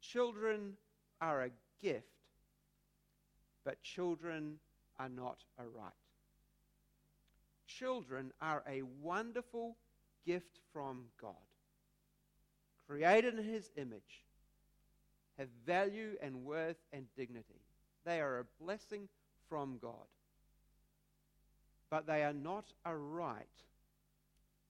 Children 0.01 0.75
are 1.21 1.45
a 1.45 1.51
gift, 1.81 2.07
but 3.71 3.81
children 3.85 4.57
are 4.99 5.09
not 5.09 5.45
a 5.57 5.63
right. 5.63 5.93
Children 7.69 8.33
are 8.43 8.65
a 8.69 8.83
wonderful 9.01 9.77
gift 10.27 10.59
from 10.73 11.05
God, 11.23 11.37
created 12.89 13.39
in 13.39 13.45
His 13.45 13.71
image, 13.77 14.25
have 15.39 15.47
value 15.65 16.17
and 16.21 16.45
worth 16.45 16.79
and 16.93 17.07
dignity. 17.17 17.61
They 18.05 18.21
are 18.21 18.41
a 18.41 18.65
blessing 18.65 19.09
from 19.49 19.79
God. 19.81 20.09
But 21.91 22.09
they 22.09 22.25
are 22.25 22.33
not 22.33 22.65
a 22.85 22.97
right 22.97 23.47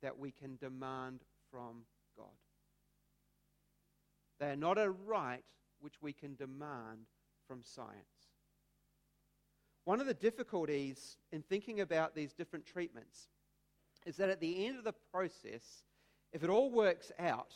that 0.03 0.19
we 0.19 0.31
can 0.31 0.57
demand 0.57 1.21
from 1.51 1.85
God. 2.19 2.27
They 4.39 4.51
are 4.51 4.57
not 4.57 4.77
a 4.77 4.91
right 4.91 5.45
which 5.81 5.95
we 6.03 6.13
can 6.13 6.35
demand 6.35 7.07
from 7.49 7.63
science. 7.63 8.20
One 9.91 10.01
of 10.01 10.07
the 10.07 10.15
difficulties 10.15 11.17
in 11.33 11.43
thinking 11.43 11.81
about 11.81 12.15
these 12.15 12.33
different 12.33 12.65
treatments 12.65 13.27
is 14.07 14.19
that 14.19 14.31
at 14.31 14.39
the 14.39 14.65
end 14.65 14.79
of 14.79 14.85
the 14.85 14.95
process, 15.13 15.83
if 16.33 16.45
it 16.45 16.49
all 16.49 16.71
works 16.71 17.11
out, 17.19 17.53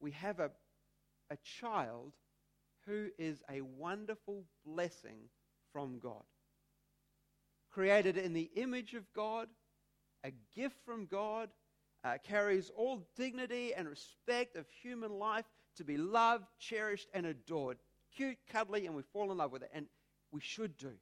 we 0.00 0.12
have 0.12 0.40
a, 0.40 0.50
a 1.30 1.36
child 1.60 2.14
who 2.86 3.08
is 3.18 3.42
a 3.50 3.60
wonderful 3.60 4.44
blessing 4.64 5.28
from 5.74 5.98
God. 5.98 6.22
Created 7.70 8.16
in 8.16 8.32
the 8.32 8.50
image 8.56 8.94
of 8.94 9.04
God, 9.12 9.48
a 10.24 10.32
gift 10.54 10.76
from 10.86 11.04
God, 11.04 11.50
uh, 12.02 12.16
carries 12.24 12.70
all 12.74 13.06
dignity 13.14 13.74
and 13.74 13.86
respect 13.86 14.56
of 14.56 14.64
human 14.70 15.18
life 15.18 15.44
to 15.76 15.84
be 15.84 15.98
loved, 15.98 16.46
cherished, 16.58 17.08
and 17.12 17.26
adored. 17.26 17.76
Cute, 18.16 18.38
cuddly, 18.50 18.86
and 18.86 18.96
we 18.96 19.02
fall 19.12 19.30
in 19.30 19.36
love 19.36 19.52
with 19.52 19.64
it, 19.64 19.70
and 19.74 19.84
we 20.32 20.40
should 20.40 20.78
do. 20.78 20.92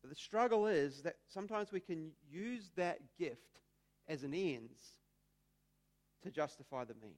But 0.00 0.10
the 0.10 0.16
struggle 0.16 0.66
is 0.66 1.02
that 1.02 1.16
sometimes 1.26 1.72
we 1.72 1.80
can 1.80 2.12
use 2.30 2.70
that 2.76 2.98
gift 3.18 3.60
as 4.06 4.22
an 4.22 4.34
ends 4.34 4.80
to 6.22 6.30
justify 6.30 6.84
the 6.84 6.94
means. 6.94 7.16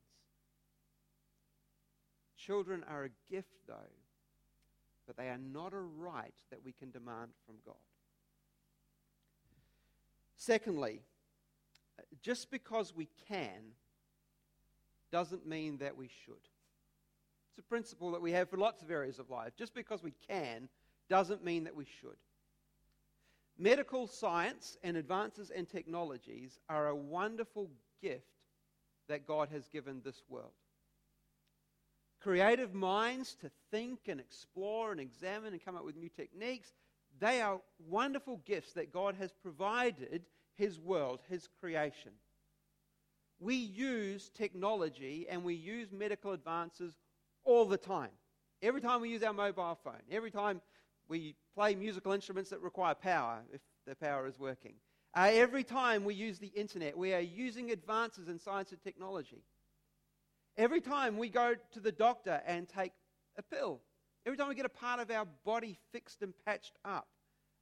Children 2.36 2.84
are 2.88 3.04
a 3.04 3.32
gift, 3.32 3.54
though, 3.66 3.74
but 5.06 5.16
they 5.16 5.28
are 5.28 5.38
not 5.38 5.74
a 5.74 5.80
right 5.80 6.34
that 6.50 6.64
we 6.64 6.72
can 6.72 6.90
demand 6.90 7.32
from 7.46 7.56
God. 7.66 7.74
Secondly, 10.36 11.02
uh, 11.98 12.02
just 12.22 12.50
because 12.50 12.94
we 12.96 13.08
can 13.28 13.74
doesn't 15.12 15.46
mean 15.46 15.78
that 15.78 15.96
we 15.96 16.08
should. 16.24 16.48
It's 17.50 17.58
a 17.58 17.62
principle 17.62 18.12
that 18.12 18.22
we 18.22 18.32
have 18.32 18.48
for 18.48 18.56
lots 18.56 18.80
of 18.80 18.90
areas 18.90 19.18
of 19.18 19.28
life. 19.28 19.52
Just 19.58 19.74
because 19.74 20.02
we 20.02 20.14
can 20.26 20.68
doesn't 21.08 21.44
mean 21.44 21.64
that 21.64 21.76
we 21.76 21.84
should. 21.84 22.16
Medical 23.60 24.06
science 24.06 24.78
and 24.82 24.96
advances 24.96 25.50
and 25.50 25.68
technologies 25.68 26.58
are 26.68 26.88
a 26.88 26.96
wonderful 26.96 27.70
gift 28.00 28.24
that 29.08 29.26
God 29.26 29.50
has 29.52 29.68
given 29.68 30.00
this 30.02 30.22
world. 30.28 30.52
Creative 32.20 32.72
minds 32.74 33.36
to 33.42 33.50
think 33.70 34.08
and 34.08 34.18
explore 34.18 34.92
and 34.92 35.00
examine 35.00 35.52
and 35.52 35.64
come 35.64 35.76
up 35.76 35.84
with 35.84 35.96
new 35.96 36.08
techniques, 36.08 36.72
they 37.18 37.42
are 37.42 37.60
wonderful 37.88 38.40
gifts 38.46 38.72
that 38.72 38.92
God 38.92 39.14
has 39.16 39.32
provided 39.32 40.24
His 40.56 40.80
world, 40.80 41.20
His 41.28 41.48
creation 41.60 42.12
we 43.40 43.54
use 43.54 44.30
technology 44.34 45.26
and 45.28 45.42
we 45.42 45.54
use 45.54 45.90
medical 45.90 46.32
advances 46.32 46.94
all 47.44 47.64
the 47.64 47.78
time. 47.78 48.10
Every 48.62 48.82
time 48.82 49.00
we 49.00 49.08
use 49.08 49.22
our 49.22 49.32
mobile 49.32 49.78
phone, 49.82 50.02
every 50.10 50.30
time 50.30 50.60
we 51.10 51.34
play 51.54 51.74
musical 51.74 52.12
instruments 52.12 52.50
that 52.50 52.62
require 52.62 52.94
power, 52.94 53.40
if 53.52 53.60
the 53.86 53.96
power 53.96 54.26
is 54.28 54.38
working. 54.38 54.74
Uh, 55.12 55.28
every 55.32 55.64
time 55.64 56.04
we 56.04 56.14
use 56.14 56.38
the 56.38 56.52
internet, 56.54 56.96
we 56.96 57.12
are 57.12 57.20
using 57.20 57.72
advances 57.72 58.28
in 58.28 58.38
science 58.38 58.70
and 58.70 58.80
technology. 58.80 59.42
Every 60.56 60.80
time 60.80 61.18
we 61.18 61.28
go 61.28 61.54
to 61.72 61.80
the 61.80 61.90
doctor 61.90 62.40
and 62.46 62.68
take 62.68 62.92
a 63.36 63.42
pill, 63.42 63.80
every 64.24 64.38
time 64.38 64.48
we 64.48 64.54
get 64.54 64.66
a 64.66 64.70
part 64.70 65.00
of 65.00 65.10
our 65.10 65.26
body 65.44 65.76
fixed 65.92 66.22
and 66.22 66.32
patched 66.46 66.78
up, 66.84 67.08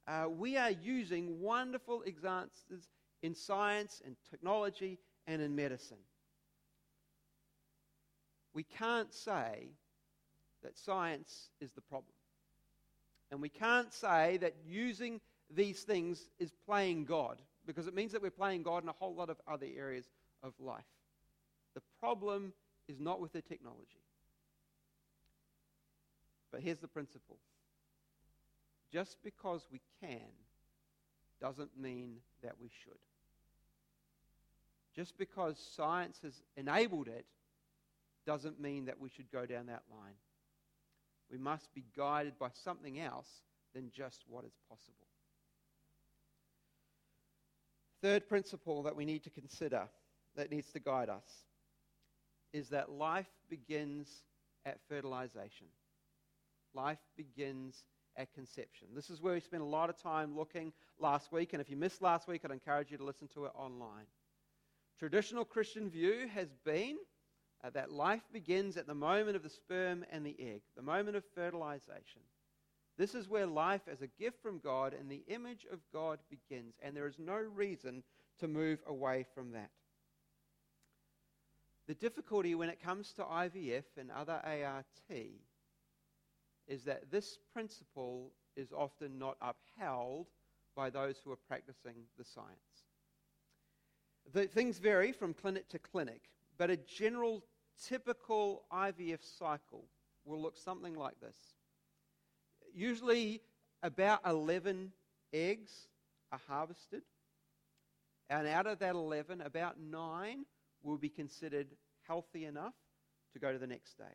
uh, 0.07 0.27
we 0.29 0.55
are 0.55 0.71
using 0.71 1.41
wonderful 1.41 2.03
advances 2.05 2.87
in 3.23 3.33
science 3.33 4.01
and 4.05 4.15
technology 4.29 4.99
and 5.25 5.41
in 5.41 5.55
medicine. 5.55 5.97
We 8.53 8.63
can't 8.63 9.13
say 9.13 9.69
that 10.61 10.77
science 10.77 11.49
is 11.59 11.71
the 11.71 11.81
problem. 11.81 12.13
And 13.31 13.41
we 13.41 13.49
can't 13.49 13.93
say 13.93 14.37
that 14.37 14.55
using 14.67 15.21
these 15.53 15.83
things 15.83 16.29
is 16.39 16.51
playing 16.65 17.05
God, 17.05 17.37
because 17.65 17.87
it 17.87 17.93
means 17.95 18.11
that 18.11 18.21
we're 18.21 18.31
playing 18.31 18.63
God 18.63 18.83
in 18.83 18.89
a 18.89 18.93
whole 18.93 19.13
lot 19.13 19.29
of 19.29 19.37
other 19.47 19.67
areas 19.75 20.05
of 20.43 20.53
life. 20.59 20.83
The 21.75 21.81
problem 21.99 22.53
is 22.87 22.99
not 22.99 23.21
with 23.21 23.33
the 23.33 23.41
technology. 23.41 24.03
But 26.51 26.61
here's 26.61 26.79
the 26.79 26.87
principle 26.87 27.37
just 28.91 29.17
because 29.23 29.67
we 29.71 29.81
can 30.01 30.31
doesn't 31.39 31.77
mean 31.79 32.17
that 32.43 32.53
we 32.59 32.69
should. 32.83 32.97
Just 34.95 35.17
because 35.17 35.57
science 35.75 36.19
has 36.23 36.41
enabled 36.57 37.07
it 37.07 37.25
doesn't 38.25 38.59
mean 38.59 38.85
that 38.85 38.99
we 38.99 39.09
should 39.09 39.31
go 39.31 39.45
down 39.45 39.67
that 39.67 39.83
line. 39.91 40.15
We 41.31 41.37
must 41.37 41.73
be 41.73 41.83
guided 41.95 42.37
by 42.39 42.49
something 42.63 42.99
else 42.99 43.29
than 43.73 43.91
just 43.91 44.23
what 44.27 44.45
is 44.45 44.53
possible. 44.67 45.07
Third 48.01 48.27
principle 48.27 48.83
that 48.83 48.95
we 48.95 49.05
need 49.05 49.23
to 49.23 49.29
consider 49.29 49.87
that 50.35 50.51
needs 50.51 50.71
to 50.71 50.79
guide 50.79 51.09
us 51.09 51.45
is 52.53 52.69
that 52.69 52.91
life 52.91 53.29
begins 53.49 54.23
at 54.65 54.79
fertilization. 54.87 55.67
Life 56.73 56.99
begins 57.17 57.83
at 58.15 58.33
conception. 58.33 58.87
This 58.95 59.09
is 59.09 59.21
where 59.21 59.33
we 59.33 59.39
spent 59.39 59.63
a 59.63 59.65
lot 59.65 59.89
of 59.89 60.01
time 60.01 60.35
looking 60.35 60.73
last 60.99 61.31
week, 61.31 61.53
and 61.53 61.61
if 61.61 61.69
you 61.69 61.77
missed 61.77 62.01
last 62.01 62.27
week, 62.27 62.41
I'd 62.43 62.51
encourage 62.51 62.91
you 62.91 62.97
to 62.97 63.03
listen 63.03 63.27
to 63.29 63.45
it 63.45 63.51
online. 63.55 64.05
Traditional 64.97 65.45
Christian 65.45 65.89
view 65.89 66.27
has 66.33 66.49
been 66.65 66.97
uh, 67.63 67.69
that 67.71 67.91
life 67.91 68.23
begins 68.31 68.77
at 68.77 68.87
the 68.87 68.93
moment 68.93 69.35
of 69.35 69.43
the 69.43 69.49
sperm 69.49 70.05
and 70.11 70.25
the 70.25 70.35
egg, 70.39 70.61
the 70.75 70.81
moment 70.81 71.17
of 71.17 71.23
fertilization. 71.35 72.21
This 72.97 73.15
is 73.15 73.29
where 73.29 73.45
life 73.45 73.83
as 73.89 74.01
a 74.01 74.07
gift 74.07 74.41
from 74.41 74.59
God 74.59 74.93
and 74.93 75.09
the 75.09 75.23
image 75.27 75.65
of 75.71 75.79
God 75.93 76.19
begins, 76.29 76.75
and 76.81 76.95
there 76.95 77.07
is 77.07 77.17
no 77.17 77.35
reason 77.35 78.03
to 78.39 78.47
move 78.47 78.79
away 78.87 79.25
from 79.33 79.51
that. 79.51 79.69
The 81.87 81.95
difficulty 81.95 82.55
when 82.55 82.69
it 82.69 82.83
comes 82.83 83.13
to 83.13 83.23
IVF 83.23 83.83
and 83.97 84.11
other 84.11 84.39
ART 84.43 84.85
is 86.67 86.83
that 86.83 87.09
this 87.09 87.39
principle 87.51 88.31
is 88.55 88.71
often 88.71 89.17
not 89.17 89.37
upheld 89.41 90.27
by 90.75 90.89
those 90.89 91.19
who 91.23 91.31
are 91.31 91.47
practicing 91.47 91.95
the 92.17 92.23
science. 92.23 92.49
The, 94.33 94.45
things 94.45 94.77
vary 94.77 95.11
from 95.11 95.33
clinic 95.33 95.67
to 95.69 95.79
clinic, 95.79 96.21
but 96.57 96.69
a 96.69 96.77
general 96.77 97.43
typical 97.87 98.63
IVF 98.71 99.23
cycle 99.37 99.85
will 100.25 100.41
look 100.41 100.57
something 100.57 100.95
like 100.95 101.19
this. 101.19 101.37
Usually, 102.73 103.41
about 103.81 104.21
11 104.25 104.91
eggs 105.33 105.87
are 106.31 106.39
harvested, 106.47 107.03
and 108.29 108.47
out 108.47 108.67
of 108.67 108.79
that 108.79 108.95
11, 108.95 109.41
about 109.41 109.79
9 109.79 110.45
will 110.83 110.97
be 110.97 111.09
considered 111.09 111.67
healthy 112.07 112.45
enough 112.45 112.73
to 113.33 113.39
go 113.39 113.51
to 113.51 113.59
the 113.59 113.67
next 113.67 113.91
stage. 113.91 114.07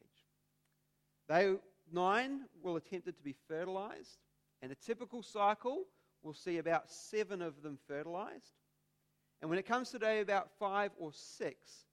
They, 1.29 1.55
nine 1.93 2.41
will 2.63 2.77
attempted 2.77 3.17
to 3.17 3.23
be 3.23 3.35
fertilized, 3.49 4.19
and 4.63 4.71
a 4.73 4.75
typical 4.75 5.23
cycle 5.23 5.85
will 6.23 6.35
see 6.35 6.59
about 6.59 6.91
seven 6.91 7.43
of 7.43 7.63
them 7.63 7.79
fertilized. 7.87 8.53
And 9.41 9.51
when 9.51 9.59
it 9.59 9.67
comes 9.67 9.91
to 9.91 9.99
day 9.99 10.21
about 10.21 10.49
five 10.59 10.91
or 10.99 11.13
six, 11.13 11.85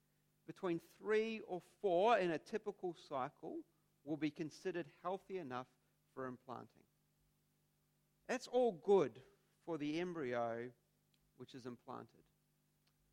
between 0.46 0.80
three 1.00 1.40
or 1.46 1.62
four 1.80 2.18
in 2.18 2.30
a 2.30 2.38
typical 2.38 2.94
cycle 3.08 3.56
will 4.04 4.16
be 4.16 4.30
considered 4.30 4.86
healthy 5.02 5.38
enough 5.38 5.66
for 6.14 6.26
implanting. 6.26 6.66
That's 8.28 8.46
all 8.48 8.80
good 8.84 9.12
for 9.64 9.78
the 9.78 10.00
embryo 10.00 10.68
which 11.36 11.54
is 11.54 11.66
implanted. 11.66 12.24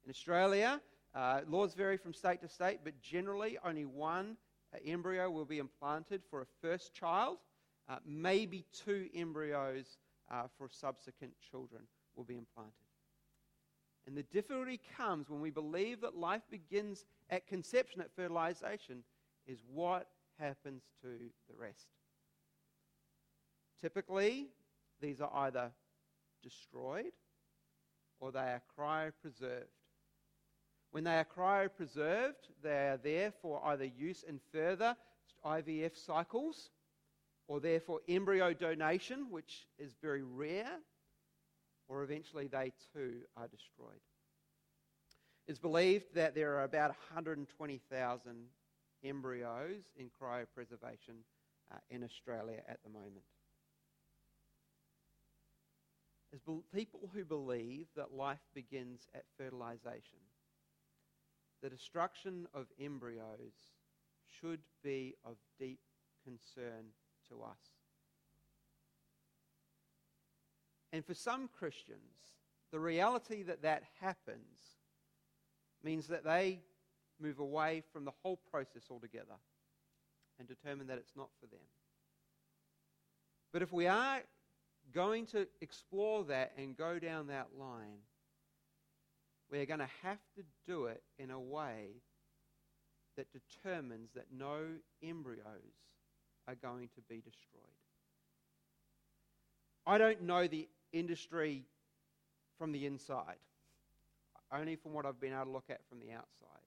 In 0.03 0.09
Australia, 0.09 0.81
uh, 1.15 1.41
laws 1.47 1.73
vary 1.73 1.97
from 1.97 2.13
state 2.13 2.41
to 2.41 2.47
state, 2.47 2.79
but 2.83 3.01
generally 3.01 3.57
only 3.65 3.85
one 3.85 4.37
uh, 4.73 4.77
embryo 4.85 5.29
will 5.29 5.45
be 5.45 5.57
implanted 5.57 6.21
for 6.29 6.41
a 6.41 6.45
first 6.61 6.93
child. 6.93 7.37
Uh, 7.87 7.97
maybe 8.05 8.65
two 8.71 9.07
embryos 9.15 9.97
uh, 10.31 10.43
for 10.57 10.69
subsequent 10.69 11.33
children 11.49 11.81
will 12.15 12.23
be 12.23 12.37
implanted. 12.37 12.73
And 14.05 14.15
the 14.15 14.23
difficulty 14.23 14.79
comes 14.97 15.29
when 15.29 15.41
we 15.41 15.49
believe 15.49 16.01
that 16.01 16.15
life 16.15 16.41
begins 16.49 17.05
at 17.29 17.47
conception, 17.47 18.01
at 18.01 18.15
fertilization, 18.15 19.03
is 19.45 19.59
what 19.71 20.07
happens 20.39 20.83
to 21.01 21.07
the 21.47 21.55
rest. 21.55 21.87
Typically, 23.81 24.47
these 25.01 25.21
are 25.21 25.31
either 25.33 25.71
destroyed 26.43 27.11
or 28.19 28.31
they 28.31 28.39
are 28.39 28.61
cryopreserved. 28.77 29.67
When 30.91 31.03
they 31.03 31.15
are 31.15 31.25
cryopreserved, 31.25 32.49
they 32.63 32.89
are 32.89 32.99
there 33.01 33.31
for 33.41 33.61
either 33.65 33.85
use 33.85 34.23
in 34.27 34.39
further 34.51 34.95
IVF 35.45 35.95
cycles 35.95 36.71
or 37.47 37.59
therefore 37.59 37.99
embryo 38.07 38.53
donation, 38.53 39.27
which 39.29 39.67
is 39.77 39.95
very 40.01 40.23
rare, 40.23 40.79
or 41.87 42.03
eventually 42.03 42.47
they 42.47 42.71
too 42.93 43.21
are 43.37 43.47
destroyed. 43.47 44.01
It's 45.49 45.57
believed 45.57 46.13
that 46.13 46.35
there 46.35 46.57
are 46.57 46.63
about 46.63 46.89
120,000 47.11 48.35
embryos 49.03 49.81
in 49.97 50.11
cryopreservation 50.21 51.23
uh, 51.73 51.77
in 51.89 52.03
Australia 52.03 52.61
at 52.67 52.77
the 52.83 52.91
moment. 52.91 53.25
As 56.31 56.39
be- 56.41 56.61
people 56.71 57.09
who 57.11 57.25
believe 57.25 57.87
that 57.95 58.13
life 58.13 58.45
begins 58.53 59.07
at 59.15 59.23
fertilization, 59.39 60.19
the 61.63 61.69
destruction 61.71 62.47
of 62.53 62.67
embryos 62.79 63.73
should 64.39 64.59
be 64.83 65.15
of 65.25 65.37
deep 65.57 65.79
concern 66.23 66.91
to 67.27 67.41
us. 67.41 67.57
And 70.93 71.03
for 71.03 71.15
some 71.15 71.49
Christians, 71.57 72.35
the 72.71 72.79
reality 72.79 73.41
that 73.41 73.63
that 73.63 73.81
happens 73.99 74.78
means 75.83 76.07
that 76.07 76.23
they 76.23 76.59
move 77.19 77.39
away 77.39 77.83
from 77.91 78.05
the 78.05 78.13
whole 78.23 78.39
process 78.51 78.83
altogether 78.89 79.35
and 80.37 80.47
determine 80.47 80.87
that 80.87 80.97
it's 80.97 81.15
not 81.15 81.29
for 81.39 81.47
them. 81.47 81.59
But 83.51 83.61
if 83.61 83.73
we 83.73 83.87
are 83.87 84.21
going 84.93 85.25
to 85.27 85.47
explore 85.61 86.23
that 86.25 86.53
and 86.57 86.77
go 86.77 86.99
down 86.99 87.27
that 87.27 87.47
line, 87.57 87.99
we 89.51 89.59
are 89.59 89.65
going 89.65 89.79
to 89.79 89.89
have 90.03 90.19
to 90.35 90.43
do 90.67 90.85
it 90.85 91.01
in 91.17 91.31
a 91.31 91.39
way 91.39 91.87
that 93.17 93.27
determines 93.31 94.11
that 94.13 94.27
no 94.31 94.59
embryos 95.03 95.43
are 96.47 96.55
going 96.55 96.89
to 96.95 97.01
be 97.01 97.15
destroyed. 97.15 97.63
I 99.85 99.97
don't 99.97 100.21
know 100.21 100.47
the 100.47 100.67
industry 100.93 101.65
from 102.57 102.71
the 102.71 102.85
inside, 102.85 103.37
only 104.51 104.75
from 104.75 104.93
what 104.93 105.05
I've 105.05 105.19
been 105.19 105.33
able 105.33 105.45
to 105.45 105.51
look 105.51 105.69
at 105.69 105.81
from 105.89 105.99
the 105.99 106.11
outside. 106.11 106.65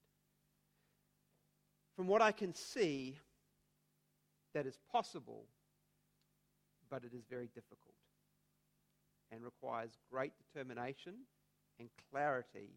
From 1.95 2.07
what 2.07 2.21
I 2.21 2.31
can 2.31 2.53
see, 2.53 3.17
that 4.53 4.65
is 4.65 4.77
possible, 4.91 5.45
but 6.89 7.03
it 7.03 7.13
is 7.15 7.23
very 7.29 7.47
difficult 7.47 7.95
and 9.31 9.43
requires 9.43 9.91
great 10.11 10.31
determination 10.37 11.13
and 11.79 11.89
clarity 12.11 12.69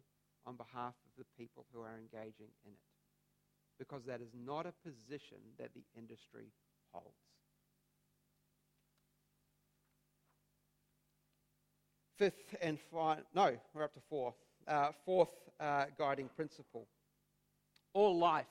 on 0.45 0.55
behalf 0.55 0.93
of 1.05 1.11
the 1.17 1.25
people 1.37 1.65
who 1.73 1.81
are 1.81 1.97
engaging 1.97 2.49
in 2.65 2.71
it. 2.71 2.79
Because 3.77 4.05
that 4.05 4.21
is 4.21 4.33
not 4.33 4.65
a 4.65 4.73
position 4.83 5.37
that 5.59 5.69
the 5.75 5.83
industry 5.95 6.51
holds. 6.91 7.13
Fifth 12.17 12.55
and 12.61 12.79
final, 12.91 13.23
no, 13.35 13.55
we're 13.75 13.83
up 13.83 13.93
to 13.93 13.99
four. 14.09 14.33
Uh, 14.67 14.91
fourth 15.05 15.31
uh, 15.59 15.85
guiding 15.97 16.29
principle 16.35 16.87
all 17.97 18.15
life 18.15 18.45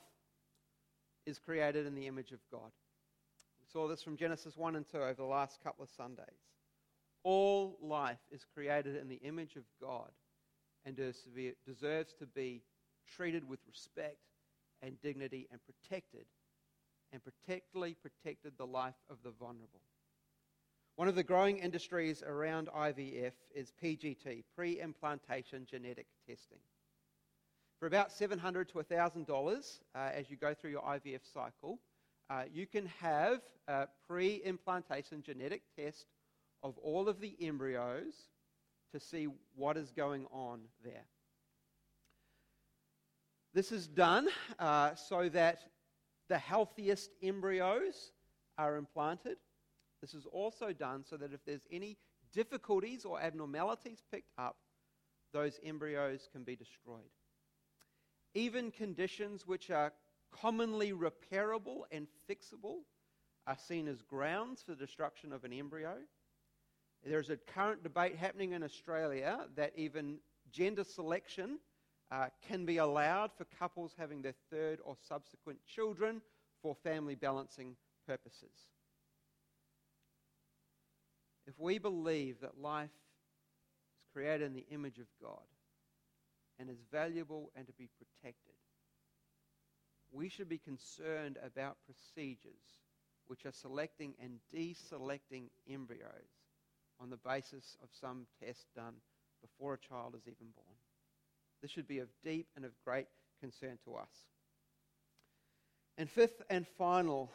is 1.25 1.39
created 1.39 1.85
in 1.85 1.95
the 1.95 2.05
image 2.05 2.33
of 2.33 2.39
God. 2.51 2.69
We 3.61 3.65
saw 3.71 3.87
this 3.87 4.03
from 4.03 4.17
Genesis 4.17 4.57
1 4.57 4.75
and 4.75 4.85
2 4.85 4.97
over 4.97 5.13
the 5.13 5.23
last 5.23 5.63
couple 5.63 5.85
of 5.85 5.89
Sundays. 5.89 6.25
All 7.23 7.77
life 7.81 8.19
is 8.29 8.45
created 8.53 8.97
in 8.97 9.07
the 9.07 9.21
image 9.23 9.55
of 9.55 9.63
God 9.81 10.09
and 10.85 10.97
deserves 10.97 12.13
to 12.19 12.25
be 12.25 12.61
treated 13.15 13.47
with 13.47 13.59
respect 13.65 14.17
and 14.81 15.01
dignity 15.01 15.47
and 15.49 15.61
protected, 15.63 16.25
and 17.13 17.21
particularly 17.23 17.95
protected 17.95 18.53
the 18.57 18.67
life 18.67 18.99
of 19.09 19.17
the 19.23 19.31
vulnerable. 19.31 19.81
One 20.97 21.07
of 21.07 21.13
the 21.13 21.23
growing 21.23 21.59
industries 21.59 22.23
around 22.23 22.69
IVF 22.75 23.33
is 23.53 23.71
PGT, 23.83 24.43
pre 24.55 24.81
implantation 24.81 25.67
genetic 25.69 26.07
testing. 26.27 26.57
For 27.79 27.85
about 27.85 28.11
700 28.11 28.67
to 28.69 28.79
$1,000 28.79 29.79
uh, 29.93 29.97
as 30.11 30.31
you 30.31 30.37
go 30.37 30.55
through 30.55 30.71
your 30.71 30.81
IVF 30.81 31.21
cycle, 31.31 31.77
uh, 32.31 32.45
you 32.51 32.65
can 32.65 32.87
have 32.99 33.41
a 33.67 33.87
pre 34.07 34.41
implantation 34.43 35.21
genetic 35.21 35.61
test 35.77 36.07
of 36.63 36.75
all 36.79 37.07
of 37.07 37.21
the 37.21 37.35
embryos 37.39 38.15
to 38.91 38.99
see 38.99 39.27
what 39.55 39.77
is 39.77 39.91
going 39.91 40.25
on 40.31 40.61
there. 40.83 41.05
This 43.53 43.71
is 43.71 43.87
done 43.87 44.29
uh, 44.57 44.95
so 44.95 45.29
that 45.29 45.59
the 46.27 46.39
healthiest 46.39 47.11
embryos 47.21 48.13
are 48.57 48.77
implanted 48.77 49.37
this 50.01 50.13
is 50.13 50.25
also 50.31 50.71
done 50.73 51.03
so 51.03 51.17
that 51.17 51.33
if 51.33 51.43
there's 51.45 51.67
any 51.71 51.97
difficulties 52.33 53.05
or 53.05 53.19
abnormalities 53.19 54.03
picked 54.11 54.31
up, 54.37 54.57
those 55.33 55.59
embryos 55.63 56.27
can 56.31 56.43
be 56.43 56.55
destroyed. 56.55 57.11
Even 58.33 58.71
conditions 58.71 59.47
which 59.47 59.71
are 59.71 59.93
commonly 60.31 60.93
repairable 60.93 61.81
and 61.91 62.07
fixable 62.29 62.79
are 63.47 63.57
seen 63.57 63.87
as 63.87 64.01
grounds 64.01 64.61
for 64.61 64.71
the 64.71 64.85
destruction 64.85 65.31
of 65.33 65.43
an 65.43 65.53
embryo. 65.53 65.95
There's 67.05 67.29
a 67.29 67.37
current 67.37 67.83
debate 67.83 68.15
happening 68.15 68.51
in 68.51 68.63
Australia 68.63 69.39
that 69.55 69.73
even 69.75 70.17
gender 70.51 70.83
selection 70.83 71.59
uh, 72.11 72.27
can 72.47 72.65
be 72.65 72.77
allowed 72.77 73.31
for 73.37 73.45
couples 73.45 73.93
having 73.97 74.21
their 74.21 74.35
third 74.51 74.79
or 74.83 74.95
subsequent 75.07 75.59
children 75.65 76.21
for 76.61 76.75
family 76.75 77.15
balancing 77.15 77.75
purposes 78.05 78.67
if 81.47 81.53
we 81.57 81.77
believe 81.77 82.41
that 82.41 82.61
life 82.61 82.89
is 82.89 84.05
created 84.13 84.45
in 84.45 84.53
the 84.53 84.65
image 84.69 84.99
of 84.99 85.07
God 85.21 85.45
and 86.59 86.69
is 86.69 86.77
valuable 86.91 87.51
and 87.55 87.65
to 87.65 87.73
be 87.73 87.89
protected, 87.97 88.53
we 90.11 90.29
should 90.29 90.49
be 90.49 90.57
concerned 90.57 91.37
about 91.43 91.77
procedures 91.85 92.81
which 93.27 93.45
are 93.45 93.51
selecting 93.51 94.13
and 94.21 94.39
deselecting 94.53 95.49
embryos 95.69 96.09
on 96.99 97.09
the 97.09 97.17
basis 97.17 97.77
of 97.81 97.89
some 97.99 98.25
test 98.43 98.65
done 98.75 98.95
before 99.41 99.73
a 99.73 99.77
child 99.77 100.15
is 100.15 100.27
even 100.27 100.47
born. 100.55 100.77
This 101.61 101.71
should 101.71 101.87
be 101.87 101.99
of 101.99 102.07
deep 102.23 102.47
and 102.55 102.65
of 102.65 102.71
great 102.83 103.07
concern 103.39 103.77
to 103.85 103.95
us. 103.95 104.09
And 105.97 106.09
fifth 106.09 106.41
and 106.49 106.65
final 106.77 107.31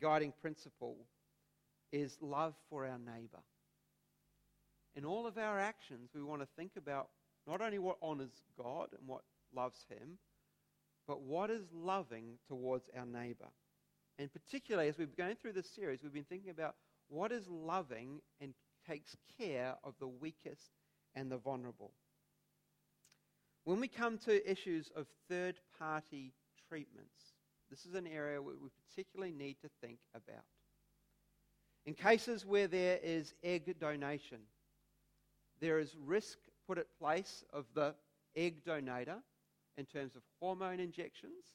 guiding 0.00 0.32
principle 0.40 0.96
is 1.94 2.16
love 2.20 2.54
for 2.68 2.84
our 2.84 2.98
neighbor. 2.98 3.42
In 4.96 5.04
all 5.04 5.26
of 5.28 5.38
our 5.38 5.60
actions, 5.60 6.10
we 6.12 6.22
want 6.22 6.42
to 6.42 6.48
think 6.56 6.72
about 6.76 7.08
not 7.46 7.60
only 7.60 7.78
what 7.78 7.98
honors 8.02 8.42
God 8.60 8.88
and 8.98 9.06
what 9.06 9.22
loves 9.54 9.86
Him, 9.88 10.18
but 11.06 11.22
what 11.22 11.50
is 11.50 11.62
loving 11.72 12.38
towards 12.48 12.88
our 12.98 13.06
neighbor. 13.06 13.46
And 14.18 14.28
particularly 14.32 14.88
as 14.88 14.98
we've 14.98 15.14
been 15.14 15.26
going 15.26 15.36
through 15.36 15.52
this 15.52 15.70
series, 15.70 16.00
we've 16.02 16.12
been 16.12 16.24
thinking 16.24 16.50
about 16.50 16.74
what 17.08 17.30
is 17.30 17.46
loving 17.48 18.20
and 18.40 18.54
takes 18.88 19.16
care 19.38 19.76
of 19.84 19.94
the 20.00 20.08
weakest 20.08 20.70
and 21.14 21.30
the 21.30 21.38
vulnerable. 21.38 21.92
When 23.64 23.78
we 23.80 23.88
come 23.88 24.18
to 24.18 24.50
issues 24.50 24.90
of 24.96 25.06
third 25.28 25.60
party 25.78 26.32
treatments, 26.68 27.34
this 27.70 27.86
is 27.86 27.94
an 27.94 28.06
area 28.06 28.42
where 28.42 28.54
we 28.60 28.68
particularly 28.88 29.32
need 29.32 29.56
to 29.62 29.70
think 29.80 29.98
about. 30.14 30.44
In 31.86 31.94
cases 31.94 32.46
where 32.46 32.66
there 32.66 32.98
is 33.02 33.34
egg 33.42 33.78
donation, 33.78 34.38
there 35.60 35.78
is 35.78 35.96
risk 36.04 36.38
put 36.66 36.78
at 36.78 36.86
place 36.98 37.44
of 37.52 37.66
the 37.74 37.94
egg 38.36 38.64
donator 38.64 39.20
in 39.76 39.84
terms 39.84 40.16
of 40.16 40.22
hormone 40.40 40.80
injections 40.80 41.52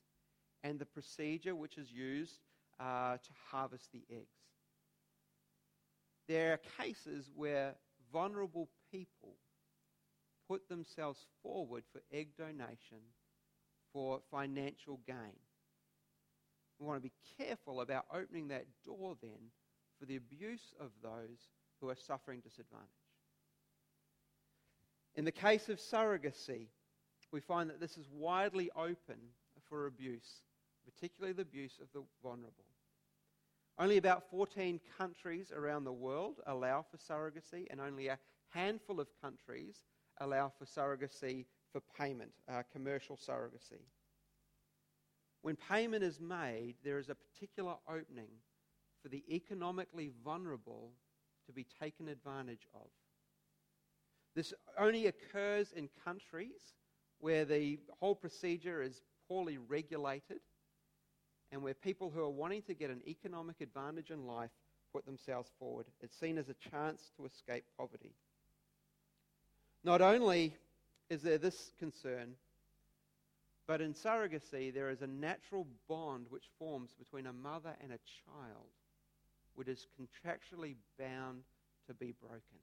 and 0.63 0.77
the 0.77 0.85
procedure 0.85 1.55
which 1.55 1.77
is 1.77 1.91
used 1.91 2.39
uh, 2.79 3.17
to 3.17 3.29
harvest 3.49 3.91
the 3.91 4.03
eggs. 4.11 4.27
There 6.27 6.53
are 6.53 6.83
cases 6.83 7.31
where 7.35 7.73
vulnerable 8.13 8.69
people 8.91 9.35
put 10.47 10.69
themselves 10.69 11.25
forward 11.41 11.83
for 11.91 12.01
egg 12.11 12.29
donation 12.37 13.01
for 13.93 14.19
financial 14.29 14.99
gain. 15.07 15.39
We 16.79 16.85
want 16.85 17.01
to 17.01 17.09
be 17.09 17.13
careful 17.43 17.81
about 17.81 18.05
opening 18.13 18.49
that 18.49 18.65
door 18.85 19.15
then 19.21 19.51
for 19.99 20.05
the 20.05 20.15
abuse 20.15 20.73
of 20.79 20.91
those 21.03 21.49
who 21.81 21.89
are 21.89 21.95
suffering 21.95 22.39
disadvantage. 22.39 22.87
In 25.15 25.25
the 25.25 25.31
case 25.31 25.69
of 25.69 25.79
surrogacy, 25.79 26.67
we 27.31 27.39
find 27.41 27.69
that 27.69 27.79
this 27.79 27.97
is 27.97 28.07
widely 28.11 28.69
open 28.75 29.17
for 29.67 29.85
abuse, 29.85 30.41
particularly 30.85 31.33
the 31.33 31.41
abuse 31.41 31.79
of 31.81 31.87
the 31.93 32.03
vulnerable. 32.23 32.65
Only 33.77 33.97
about 33.97 34.29
14 34.29 34.79
countries 34.97 35.51
around 35.55 35.83
the 35.83 35.93
world 35.93 36.41
allow 36.47 36.83
for 36.89 36.97
surrogacy, 36.97 37.67
and 37.69 37.79
only 37.79 38.07
a 38.07 38.19
handful 38.49 38.99
of 38.99 39.07
countries 39.21 39.83
allow 40.19 40.51
for 40.57 40.65
surrogacy 40.65 41.45
for 41.71 41.81
payment, 41.97 42.31
uh, 42.51 42.63
commercial 42.71 43.15
surrogacy. 43.15 43.81
When 45.41 45.55
payment 45.55 46.03
is 46.03 46.19
made, 46.19 46.75
there 46.83 46.97
is 46.97 47.09
a 47.09 47.15
particular 47.15 47.75
opening 47.87 48.31
for 49.01 49.09
the 49.09 49.23
economically 49.29 50.11
vulnerable 50.23 50.91
to 51.45 51.51
be 51.51 51.65
taken 51.79 52.07
advantage 52.07 52.67
of. 52.73 52.87
This 54.35 54.53
only 54.77 55.07
occurs 55.07 55.71
in 55.75 55.89
countries 56.03 56.73
where 57.19 57.45
the 57.45 57.79
whole 57.99 58.15
procedure 58.15 58.81
is 58.81 59.01
poorly 59.27 59.57
regulated 59.57 60.39
and 61.51 61.61
where 61.61 61.73
people 61.73 62.09
who 62.09 62.21
are 62.21 62.29
wanting 62.29 62.61
to 62.63 62.73
get 62.73 62.89
an 62.89 63.01
economic 63.07 63.61
advantage 63.61 64.11
in 64.11 64.25
life 64.25 64.51
put 64.93 65.05
themselves 65.05 65.49
forward. 65.59 65.85
It's 66.01 66.17
seen 66.17 66.37
as 66.37 66.49
a 66.49 66.69
chance 66.69 67.11
to 67.17 67.25
escape 67.25 67.63
poverty. 67.77 68.13
Not 69.83 70.01
only 70.01 70.55
is 71.09 71.21
there 71.21 71.37
this 71.37 71.71
concern, 71.79 72.35
but 73.67 73.81
in 73.81 73.93
surrogacy, 73.93 74.73
there 74.73 74.89
is 74.89 75.01
a 75.01 75.07
natural 75.07 75.67
bond 75.87 76.27
which 76.29 76.45
forms 76.57 76.95
between 76.97 77.27
a 77.27 77.33
mother 77.33 77.75
and 77.81 77.91
a 77.91 77.99
child, 78.25 78.69
which 79.59 79.67
is 79.67 79.87
contractually 79.99 80.75
bound 80.97 81.43
to 81.85 81.93
be 81.93 82.13
broken. 82.25 82.59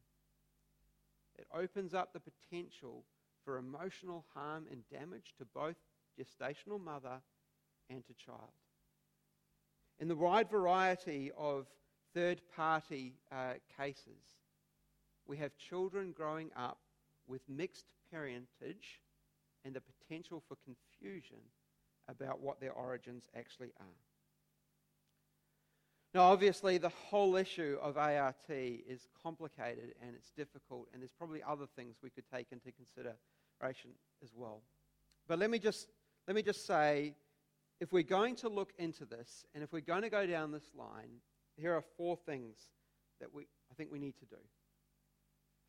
It 1.38 1.46
opens 1.54 1.92
up 1.92 2.14
the 2.14 2.20
potential 2.20 3.04
for 3.44 3.58
emotional 3.58 4.24
harm 4.32 4.64
and 4.70 4.82
damage 4.90 5.34
to 5.36 5.44
both 5.44 5.76
gestational 6.18 6.82
mother 6.82 7.20
and 7.90 8.02
to 8.06 8.14
child. 8.14 8.48
In 10.00 10.08
the 10.08 10.16
wide 10.16 10.48
variety 10.48 11.30
of 11.36 11.66
third 12.14 12.40
party 12.56 13.12
uh, 13.30 13.54
cases, 13.76 14.38
we 15.26 15.36
have 15.36 15.54
children 15.58 16.14
growing 16.16 16.48
up 16.56 16.78
with 17.28 17.42
mixed 17.46 17.92
parentage 18.10 19.02
and 19.66 19.74
the 19.74 19.82
potential 19.82 20.42
for 20.48 20.56
confusion 20.64 21.42
about 22.08 22.40
what 22.40 22.58
their 22.58 22.72
origins 22.72 23.28
actually 23.36 23.72
are. 23.80 24.05
Now, 26.16 26.32
obviously, 26.32 26.78
the 26.78 26.88
whole 26.88 27.36
issue 27.36 27.76
of 27.82 27.98
ART 27.98 28.48
is 28.48 29.06
complicated 29.22 29.92
and 30.00 30.14
it's 30.16 30.30
difficult, 30.30 30.88
and 30.90 31.02
there's 31.02 31.12
probably 31.12 31.42
other 31.46 31.66
things 31.76 31.96
we 32.02 32.08
could 32.08 32.24
take 32.32 32.46
into 32.52 32.72
consideration 32.72 33.90
as 34.22 34.30
well. 34.34 34.62
But 35.28 35.38
let 35.38 35.50
me 35.50 35.58
just, 35.58 35.88
let 36.26 36.34
me 36.34 36.40
just 36.40 36.66
say 36.66 37.12
if 37.80 37.92
we're 37.92 38.02
going 38.02 38.34
to 38.36 38.48
look 38.48 38.72
into 38.78 39.04
this 39.04 39.44
and 39.54 39.62
if 39.62 39.74
we're 39.74 39.80
going 39.80 40.00
to 40.00 40.08
go 40.08 40.26
down 40.26 40.52
this 40.52 40.70
line, 40.74 41.20
here 41.58 41.74
are 41.74 41.84
four 41.98 42.16
things 42.16 42.56
that 43.20 43.34
we, 43.34 43.42
I 43.70 43.74
think 43.74 43.92
we 43.92 43.98
need 43.98 44.16
to 44.20 44.24
do. 44.24 44.40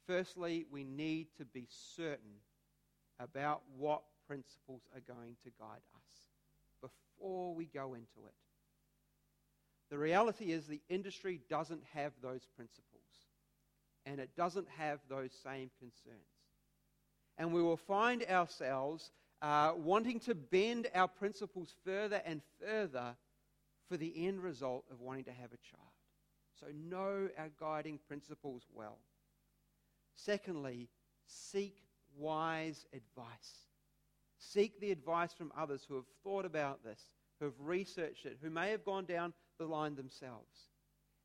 Firstly, 0.07 0.65
we 0.71 0.85
need 0.85 1.27
to 1.39 1.43
be 1.43 1.67
certain 1.97 2.39
about 3.19 3.63
what 3.77 4.03
principles 4.25 4.83
are 4.95 5.01
going 5.13 5.35
to 5.43 5.49
guide 5.59 5.83
us 5.93 6.89
before 7.19 7.53
we 7.53 7.65
go 7.65 7.95
into 7.95 8.25
it. 8.25 8.46
The 9.89 9.97
reality 9.97 10.51
is, 10.51 10.67
the 10.67 10.81
industry 10.89 11.39
doesn't 11.49 11.83
have 11.93 12.11
those 12.21 12.45
principles, 12.55 12.83
and 14.05 14.19
it 14.19 14.35
doesn't 14.35 14.67
have 14.77 14.99
those 15.09 15.31
same 15.43 15.69
concerns. 15.79 16.27
And 17.37 17.53
we 17.53 17.61
will 17.61 17.77
find 17.77 18.23
ourselves 18.23 19.11
uh, 19.41 19.73
wanting 19.77 20.19
to 20.21 20.35
bend 20.35 20.87
our 20.93 21.07
principles 21.07 21.73
further 21.85 22.21
and 22.25 22.41
further 22.59 23.15
for 23.87 23.95
the 23.95 24.27
end 24.27 24.43
result 24.43 24.83
of 24.91 24.99
wanting 24.99 25.23
to 25.25 25.31
have 25.31 25.53
a 25.53 25.57
child. 25.57 25.83
So, 26.59 26.67
know 26.89 27.29
our 27.37 27.49
guiding 27.59 27.99
principles 28.07 28.63
well. 28.73 28.97
Secondly, 30.15 30.89
seek 31.27 31.77
wise 32.17 32.85
advice. 32.91 33.67
Seek 34.39 34.79
the 34.79 34.91
advice 34.91 35.33
from 35.33 35.51
others 35.57 35.85
who 35.87 35.95
have 35.95 36.07
thought 36.23 36.45
about 36.45 36.83
this, 36.83 36.99
who 37.39 37.45
have 37.45 37.59
researched 37.59 38.25
it, 38.25 38.37
who 38.41 38.49
may 38.49 38.71
have 38.71 38.83
gone 38.83 39.05
down 39.05 39.33
the 39.57 39.65
line 39.65 39.95
themselves. 39.95 40.69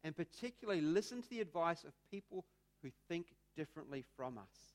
And 0.04 0.16
particularly, 0.16 0.80
listen 0.80 1.22
to 1.22 1.30
the 1.30 1.40
advice 1.40 1.84
of 1.84 1.92
people 2.10 2.44
who 2.82 2.90
think 3.08 3.26
differently 3.56 4.04
from 4.16 4.38
us. 4.38 4.74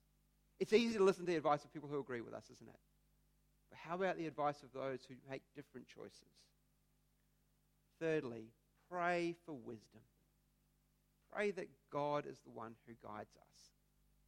It's 0.59 0.73
easy 0.73 0.97
to 0.97 1.03
listen 1.03 1.25
to 1.25 1.31
the 1.31 1.37
advice 1.37 1.63
of 1.63 1.73
people 1.73 1.89
who 1.89 1.99
agree 1.99 2.21
with 2.21 2.33
us, 2.33 2.45
isn't 2.51 2.69
it? 2.69 2.79
But 3.69 3.79
how 3.79 3.95
about 3.95 4.17
the 4.17 4.27
advice 4.27 4.63
of 4.63 4.71
those 4.73 5.01
who 5.07 5.15
make 5.29 5.41
different 5.55 5.87
choices? 5.87 6.33
Thirdly, 7.99 8.45
pray 8.89 9.35
for 9.45 9.53
wisdom. 9.53 10.01
Pray 11.31 11.51
that 11.51 11.67
God 11.91 12.25
is 12.25 12.39
the 12.39 12.51
one 12.51 12.75
who 12.87 12.93
guides 13.05 13.35
us 13.35 13.57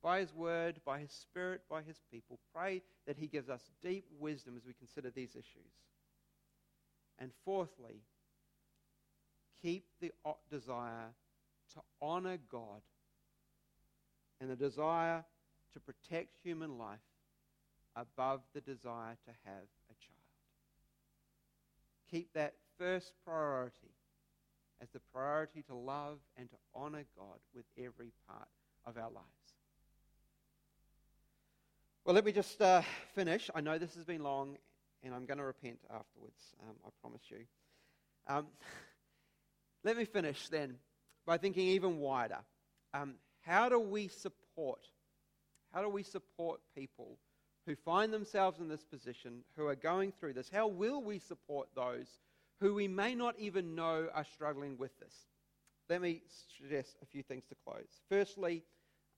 by 0.01 0.19
His 0.19 0.33
Word, 0.33 0.79
by 0.85 0.99
His 0.99 1.11
Spirit, 1.11 1.61
by 1.69 1.81
His 1.81 2.01
people. 2.11 2.39
Pray 2.53 2.81
that 3.07 3.17
He 3.17 3.27
gives 3.27 3.49
us 3.49 3.69
deep 3.81 4.05
wisdom 4.19 4.55
as 4.57 4.65
we 4.65 4.73
consider 4.73 5.09
these 5.09 5.31
issues. 5.31 5.73
And 7.17 7.31
fourthly, 7.43 8.01
keep 9.61 9.85
the 10.01 10.11
desire 10.49 11.13
to 11.73 11.81
honor 12.01 12.37
God 12.51 12.81
and 14.41 14.49
the 14.49 14.55
desire 14.55 15.23
to 15.73 15.79
protect 15.79 16.35
human 16.43 16.77
life 16.77 16.99
above 17.95 18.41
the 18.53 18.61
desire 18.61 19.17
to 19.25 19.31
have 19.45 19.67
a 19.89 19.93
child. 19.93 20.19
Keep 22.09 22.33
that 22.33 22.53
first 22.77 23.13
priority 23.25 23.93
as 24.81 24.89
the 24.89 24.99
priority 25.13 25.61
to 25.63 25.75
love 25.75 26.19
and 26.37 26.49
to 26.49 26.55
honor 26.73 27.03
God 27.17 27.39
with 27.53 27.65
every 27.77 28.11
part 28.27 28.47
of 28.85 28.97
our 28.97 29.11
lives. 29.11 29.25
Well, 32.05 32.15
let 32.15 32.25
me 32.25 32.31
just 32.31 32.61
uh, 32.61 32.81
finish. 33.13 33.49
I 33.53 33.61
know 33.61 33.77
this 33.77 33.93
has 33.95 34.05
been 34.05 34.23
long, 34.23 34.57
and 35.03 35.13
I'm 35.13 35.25
going 35.25 35.37
to 35.37 35.43
repent 35.43 35.79
afterwards, 35.93 36.55
um, 36.63 36.75
I 36.85 36.89
promise 37.01 37.21
you. 37.29 37.39
Um, 38.27 38.47
let 39.83 39.97
me 39.97 40.05
finish 40.05 40.49
then 40.49 40.75
by 41.25 41.37
thinking 41.37 41.67
even 41.67 41.99
wider. 41.99 42.39
Um, 42.93 43.15
how 43.41 43.69
do 43.69 43.79
we 43.79 44.07
support? 44.07 44.81
How 45.73 45.81
do 45.81 45.89
we 45.89 46.03
support 46.03 46.59
people 46.75 47.17
who 47.65 47.75
find 47.75 48.11
themselves 48.11 48.59
in 48.59 48.67
this 48.67 48.83
position, 48.83 49.43
who 49.55 49.67
are 49.67 49.75
going 49.75 50.11
through 50.11 50.33
this? 50.33 50.49
How 50.49 50.67
will 50.67 51.01
we 51.01 51.19
support 51.19 51.69
those 51.75 52.07
who 52.59 52.73
we 52.73 52.87
may 52.87 53.15
not 53.15 53.35
even 53.37 53.75
know 53.75 54.07
are 54.13 54.25
struggling 54.33 54.77
with 54.77 54.97
this? 54.99 55.13
Let 55.87 56.01
me 56.01 56.21
suggest 56.57 56.97
a 57.01 57.05
few 57.05 57.23
things 57.23 57.43
to 57.49 57.55
close. 57.65 57.87
Firstly, 58.09 58.63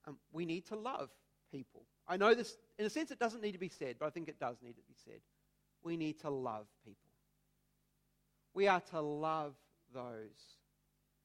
um, 0.07 0.17
we 0.31 0.45
need 0.45 0.65
to 0.67 0.75
love 0.75 1.09
people. 1.51 1.83
I 2.07 2.17
know 2.17 2.33
this, 2.33 2.57
in 2.77 2.85
a 2.85 2.89
sense, 2.89 3.11
it 3.11 3.19
doesn't 3.19 3.41
need 3.41 3.53
to 3.53 3.57
be 3.57 3.69
said, 3.69 3.95
but 3.99 4.05
I 4.05 4.09
think 4.09 4.27
it 4.27 4.39
does 4.39 4.57
need 4.61 4.75
to 4.75 4.83
be 4.87 4.95
said. 5.05 5.21
We 5.83 5.97
need 5.97 6.19
to 6.21 6.29
love 6.29 6.67
people. 6.85 7.09
We 8.53 8.67
are 8.67 8.81
to 8.91 9.01
love 9.01 9.53
those 9.93 10.60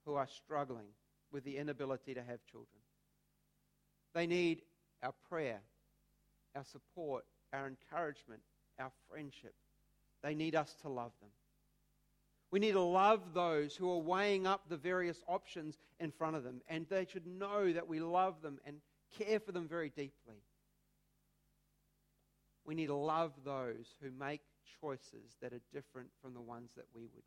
who 0.06 0.14
are 0.14 0.28
struggling 0.28 0.86
with 1.32 1.44
the 1.44 1.58
inability 1.58 2.14
to 2.14 2.22
have 2.22 2.38
children. 2.50 2.80
They 4.14 4.26
need 4.26 4.62
our 5.02 5.12
prayer, 5.28 5.60
our 6.54 6.64
support, 6.64 7.24
our 7.52 7.66
encouragement, 7.66 8.40
our 8.78 8.92
friendship. 9.10 9.54
They 10.22 10.34
need 10.34 10.54
us 10.54 10.74
to 10.82 10.88
love 10.88 11.12
them. 11.20 11.30
We 12.50 12.60
need 12.60 12.72
to 12.72 12.80
love 12.80 13.34
those 13.34 13.74
who 13.76 13.90
are 13.90 13.98
weighing 13.98 14.46
up 14.46 14.62
the 14.68 14.76
various 14.76 15.20
options 15.26 15.76
in 15.98 16.12
front 16.12 16.36
of 16.36 16.44
them, 16.44 16.62
and 16.68 16.86
they 16.88 17.04
should 17.04 17.26
know 17.26 17.72
that 17.72 17.88
we 17.88 18.00
love 18.00 18.40
them 18.40 18.58
and 18.64 18.76
care 19.18 19.40
for 19.40 19.52
them 19.52 19.68
very 19.68 19.90
deeply. 19.90 20.40
We 22.64 22.74
need 22.74 22.86
to 22.86 22.94
love 22.94 23.32
those 23.44 23.94
who 24.00 24.10
make 24.10 24.40
choices 24.80 25.36
that 25.42 25.52
are 25.52 25.60
different 25.72 26.08
from 26.22 26.34
the 26.34 26.40
ones 26.40 26.70
that 26.76 26.86
we 26.94 27.02
would 27.02 27.24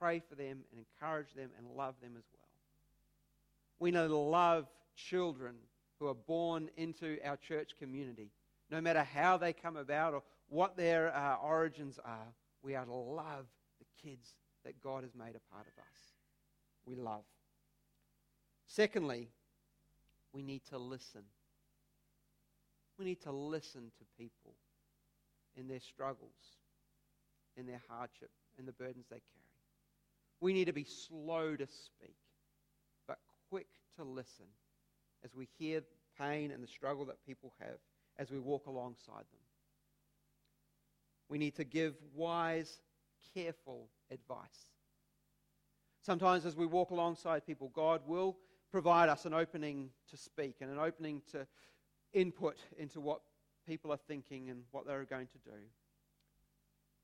pray 0.00 0.22
for 0.28 0.34
them 0.34 0.64
and 0.72 0.84
encourage 0.86 1.34
them 1.34 1.50
and 1.58 1.66
love 1.76 1.94
them 2.02 2.12
as 2.16 2.24
well. 2.32 2.48
We 3.78 3.90
know 3.90 4.08
to 4.08 4.16
love 4.16 4.66
children 4.96 5.54
who 5.98 6.08
are 6.08 6.14
born 6.14 6.70
into 6.76 7.18
our 7.24 7.36
church 7.36 7.72
community, 7.78 8.30
no 8.70 8.80
matter 8.80 9.02
how 9.02 9.36
they 9.36 9.52
come 9.52 9.76
about 9.76 10.14
or 10.14 10.22
what 10.48 10.76
their 10.76 11.14
uh, 11.14 11.36
origins 11.36 11.98
are. 12.04 12.34
We 12.62 12.74
are 12.74 12.84
to 12.84 12.92
love 12.92 13.46
the 13.78 13.86
kids 14.02 14.34
that 14.64 14.82
God 14.82 15.02
has 15.02 15.14
made 15.14 15.36
a 15.36 15.54
part 15.54 15.66
of 15.66 15.78
us. 15.78 16.14
We 16.84 16.94
love. 16.94 17.24
Secondly, 18.66 19.28
we 20.32 20.42
need 20.42 20.62
to 20.70 20.78
listen. 20.78 21.22
We 22.98 23.04
need 23.04 23.22
to 23.22 23.32
listen 23.32 23.90
to 23.98 24.04
people 24.18 24.54
in 25.56 25.68
their 25.68 25.80
struggles, 25.80 26.58
in 27.56 27.66
their 27.66 27.80
hardship, 27.88 28.30
in 28.58 28.66
the 28.66 28.72
burdens 28.72 29.06
they 29.10 29.16
carry. 29.16 29.39
We 30.40 30.52
need 30.52 30.66
to 30.66 30.72
be 30.72 30.84
slow 30.84 31.54
to 31.56 31.66
speak, 31.66 32.16
but 33.06 33.18
quick 33.50 33.66
to 33.96 34.04
listen 34.04 34.46
as 35.24 35.34
we 35.34 35.48
hear 35.58 35.82
pain 36.18 36.50
and 36.50 36.62
the 36.62 36.68
struggle 36.68 37.04
that 37.06 37.24
people 37.26 37.52
have 37.60 37.78
as 38.18 38.30
we 38.30 38.38
walk 38.38 38.66
alongside 38.66 39.24
them. 39.32 39.40
We 41.28 41.38
need 41.38 41.56
to 41.56 41.64
give 41.64 41.94
wise, 42.14 42.80
careful 43.34 43.88
advice. 44.10 44.70
Sometimes, 46.02 46.46
as 46.46 46.56
we 46.56 46.66
walk 46.66 46.90
alongside 46.90 47.46
people, 47.46 47.70
God 47.74 48.00
will 48.06 48.36
provide 48.70 49.08
us 49.08 49.26
an 49.26 49.34
opening 49.34 49.90
to 50.10 50.16
speak 50.16 50.56
and 50.60 50.70
an 50.70 50.78
opening 50.78 51.22
to 51.32 51.46
input 52.12 52.56
into 52.78 53.00
what 53.00 53.20
people 53.66 53.92
are 53.92 53.98
thinking 54.08 54.48
and 54.48 54.62
what 54.70 54.86
they're 54.86 55.04
going 55.04 55.26
to 55.28 55.38
do. 55.38 55.56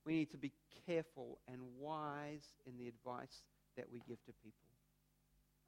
We 0.07 0.14
need 0.14 0.30
to 0.30 0.38
be 0.38 0.52
careful 0.86 1.38
and 1.52 1.61
wise 1.78 2.54
in 2.64 2.78
the 2.78 2.86
advice 2.86 3.42
that 3.76 3.86
we 3.92 4.00
give 4.09 4.24
to 4.24 4.32
people. 4.44 4.52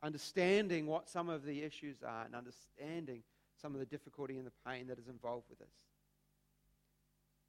Understanding 0.03 0.87
what 0.87 1.09
some 1.09 1.29
of 1.29 1.45
the 1.45 1.63
issues 1.63 1.97
are 2.07 2.25
and 2.25 2.37
understanding 2.37 3.23
some 3.61 3.75
of 3.75 3.81
the 3.81 3.87
difficulty 3.87 4.39
and 4.39 4.47
the 4.47 4.53
pain 4.65 4.87
that 4.87 4.99
is 4.99 5.09
involved 5.09 5.47
with 5.51 5.59
this. 5.59 5.75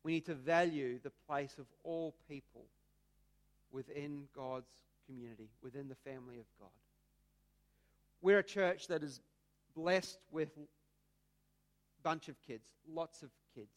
We 0.03 0.13
need 0.13 0.25
to 0.25 0.33
value 0.33 0.99
the 1.03 1.11
place 1.27 1.55
of 1.59 1.67
all 1.83 2.15
people 2.27 2.65
within 3.71 4.23
God's 4.35 4.71
community, 5.05 5.49
within 5.61 5.87
the 5.89 6.09
family 6.09 6.39
of 6.39 6.45
God. 6.59 6.69
We're 8.21 8.39
a 8.39 8.43
church 8.43 8.87
that 8.87 9.03
is 9.03 9.21
blessed 9.75 10.17
with 10.31 10.49
a 10.57 10.61
bunch 12.01 12.29
of 12.29 12.35
kids, 12.41 12.63
lots 12.91 13.21
of 13.21 13.29
kids. 13.53 13.69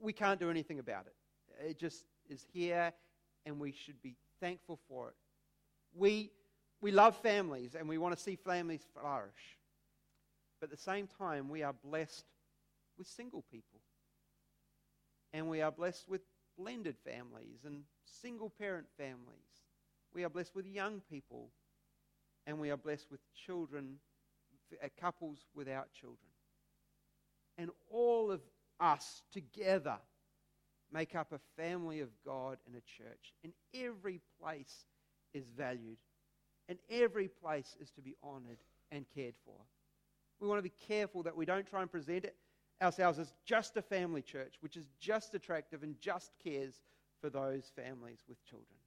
We 0.00 0.12
can't 0.12 0.38
do 0.38 0.50
anything 0.50 0.78
about 0.78 1.06
it. 1.06 1.14
It 1.64 1.78
just 1.78 2.04
is 2.28 2.44
here, 2.52 2.92
and 3.44 3.58
we 3.58 3.72
should 3.72 4.00
be 4.02 4.16
thankful 4.40 4.78
for 4.88 5.08
it. 5.08 5.14
We, 5.94 6.30
we 6.80 6.90
love 6.90 7.16
families, 7.16 7.74
and 7.74 7.88
we 7.88 7.98
want 7.98 8.16
to 8.16 8.22
see 8.22 8.36
families 8.36 8.82
flourish. 8.92 9.58
But 10.60 10.70
at 10.70 10.76
the 10.76 10.82
same 10.82 11.08
time, 11.18 11.48
we 11.48 11.62
are 11.62 11.74
blessed 11.84 12.24
with 12.98 13.06
single 13.06 13.44
people. 13.50 13.80
And 15.32 15.48
we 15.48 15.60
are 15.60 15.70
blessed 15.70 16.08
with 16.08 16.22
blended 16.56 16.96
families 17.04 17.64
and 17.64 17.82
single 18.04 18.50
parent 18.50 18.86
families. 18.96 19.64
We 20.14 20.24
are 20.24 20.30
blessed 20.30 20.54
with 20.54 20.66
young 20.66 21.02
people 21.10 21.50
and 22.46 22.58
we 22.58 22.70
are 22.70 22.76
blessed 22.76 23.10
with 23.10 23.20
children, 23.34 23.96
uh, 24.82 24.88
couples 25.00 25.40
without 25.54 25.92
children. 25.92 26.18
And 27.58 27.70
all 27.90 28.30
of 28.30 28.40
us 28.80 29.22
together 29.32 29.96
make 30.92 31.14
up 31.14 31.32
a 31.32 31.60
family 31.60 32.00
of 32.00 32.08
God 32.24 32.58
and 32.66 32.76
a 32.76 32.80
church. 32.80 33.34
And 33.44 33.52
every 33.74 34.20
place 34.40 34.84
is 35.34 35.50
valued, 35.56 35.98
and 36.68 36.78
every 36.90 37.28
place 37.28 37.76
is 37.80 37.90
to 37.92 38.00
be 38.00 38.16
honored 38.22 38.58
and 38.90 39.04
cared 39.14 39.34
for. 39.44 39.56
We 40.40 40.48
want 40.48 40.58
to 40.58 40.62
be 40.62 40.72
careful 40.86 41.22
that 41.24 41.36
we 41.36 41.46
don't 41.46 41.66
try 41.66 41.82
and 41.82 41.90
present 41.90 42.24
it 42.24 42.36
ourselves 42.82 43.18
as 43.18 43.32
just 43.44 43.76
a 43.76 43.82
family 43.82 44.22
church, 44.22 44.54
which 44.60 44.76
is 44.76 44.86
just 45.00 45.34
attractive 45.34 45.82
and 45.82 45.98
just 46.00 46.30
cares 46.42 46.80
for 47.20 47.30
those 47.30 47.70
families 47.74 48.18
with 48.28 48.44
children. 48.44 48.78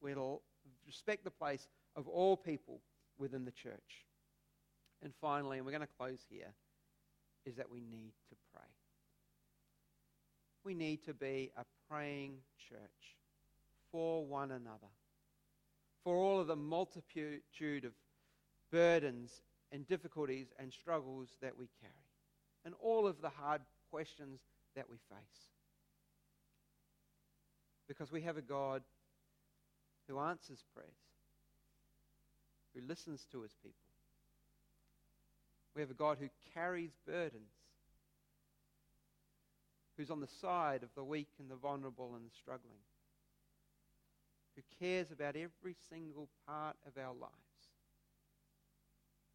We'll 0.00 0.42
respect 0.86 1.24
the 1.24 1.30
place 1.30 1.68
of 1.94 2.08
all 2.08 2.36
people 2.36 2.80
within 3.18 3.44
the 3.44 3.52
church. 3.52 4.06
And 5.02 5.12
finally, 5.20 5.58
and 5.58 5.66
we're 5.66 5.72
going 5.72 5.82
to 5.82 5.98
close 5.98 6.20
here, 6.28 6.52
is 7.44 7.56
that 7.56 7.70
we 7.70 7.80
need 7.80 8.12
to 8.28 8.36
pray. 8.52 8.71
We 10.64 10.74
need 10.74 11.04
to 11.06 11.14
be 11.14 11.50
a 11.56 11.64
praying 11.88 12.38
church 12.68 13.16
for 13.90 14.24
one 14.24 14.50
another, 14.50 14.92
for 16.04 16.16
all 16.16 16.40
of 16.40 16.46
the 16.46 16.56
multitude 16.56 17.84
of 17.84 17.92
burdens 18.70 19.42
and 19.70 19.86
difficulties 19.86 20.46
and 20.58 20.72
struggles 20.72 21.28
that 21.40 21.58
we 21.58 21.68
carry, 21.80 21.92
and 22.64 22.74
all 22.80 23.06
of 23.06 23.20
the 23.20 23.28
hard 23.28 23.62
questions 23.90 24.40
that 24.76 24.88
we 24.88 24.96
face. 25.08 25.50
Because 27.88 28.10
we 28.10 28.22
have 28.22 28.36
a 28.36 28.42
God 28.42 28.82
who 30.08 30.18
answers 30.18 30.64
prayers 30.74 30.90
who 32.74 32.80
listens 32.86 33.26
to 33.32 33.42
his 33.42 33.52
people. 33.62 33.76
We 35.74 35.82
have 35.82 35.90
a 35.90 35.94
God 35.94 36.18
who 36.20 36.28
carries 36.54 36.92
burdens, 37.06 37.52
who's 40.02 40.10
on 40.10 40.20
the 40.20 40.26
side 40.26 40.82
of 40.82 40.88
the 40.96 41.04
weak 41.04 41.28
and 41.38 41.48
the 41.48 41.54
vulnerable 41.54 42.16
and 42.16 42.26
the 42.26 42.34
struggling, 42.34 42.82
who 44.56 44.62
cares 44.84 45.12
about 45.12 45.36
every 45.36 45.76
single 45.88 46.28
part 46.44 46.74
of 46.84 47.00
our 47.00 47.14
lives, 47.14 47.30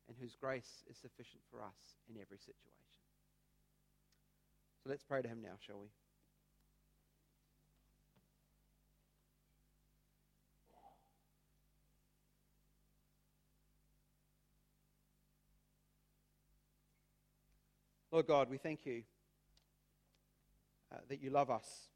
and 0.10 0.18
whose 0.20 0.36
grace 0.36 0.84
is 0.90 0.98
sufficient 0.98 1.42
for 1.50 1.62
us 1.62 1.96
in 2.14 2.20
every 2.20 2.38
situation. 2.38 2.60
So 4.84 4.90
let's 4.90 5.06
pray 5.06 5.22
to 5.22 5.28
him 5.30 5.42
now, 5.42 5.54
shall 5.66 5.80
we? 5.80 5.88
Lord 18.12 18.28
God, 18.28 18.50
we 18.50 18.58
thank 18.58 18.86
you 18.86 19.04
uh, 20.98 21.02
that 21.10 21.22
you 21.22 21.30
love 21.30 21.50
us. 21.50 21.90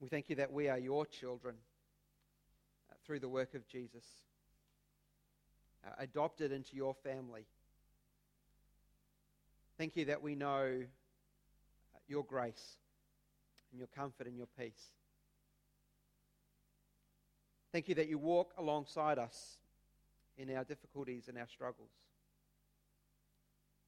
We 0.00 0.08
thank 0.08 0.28
you 0.28 0.36
that 0.36 0.52
we 0.52 0.68
are 0.68 0.78
your 0.78 1.04
children 1.06 1.56
uh, 2.90 2.94
through 3.04 3.20
the 3.20 3.28
work 3.28 3.54
of 3.54 3.66
Jesus, 3.68 4.04
uh, 5.86 5.90
adopted 5.98 6.52
into 6.52 6.74
your 6.74 6.94
family. 6.94 7.46
Thank 9.78 9.96
you 9.96 10.06
that 10.06 10.22
we 10.22 10.34
know 10.34 10.84
uh, 11.94 11.98
your 12.08 12.24
grace 12.24 12.76
and 13.70 13.78
your 13.78 13.88
comfort 13.88 14.26
and 14.26 14.36
your 14.36 14.48
peace. 14.58 14.92
Thank 17.72 17.88
you 17.88 17.94
that 17.96 18.08
you 18.08 18.16
walk 18.16 18.54
alongside 18.56 19.18
us 19.18 19.58
in 20.38 20.54
our 20.56 20.64
difficulties 20.64 21.28
and 21.28 21.36
our 21.36 21.48
struggles. 21.48 21.90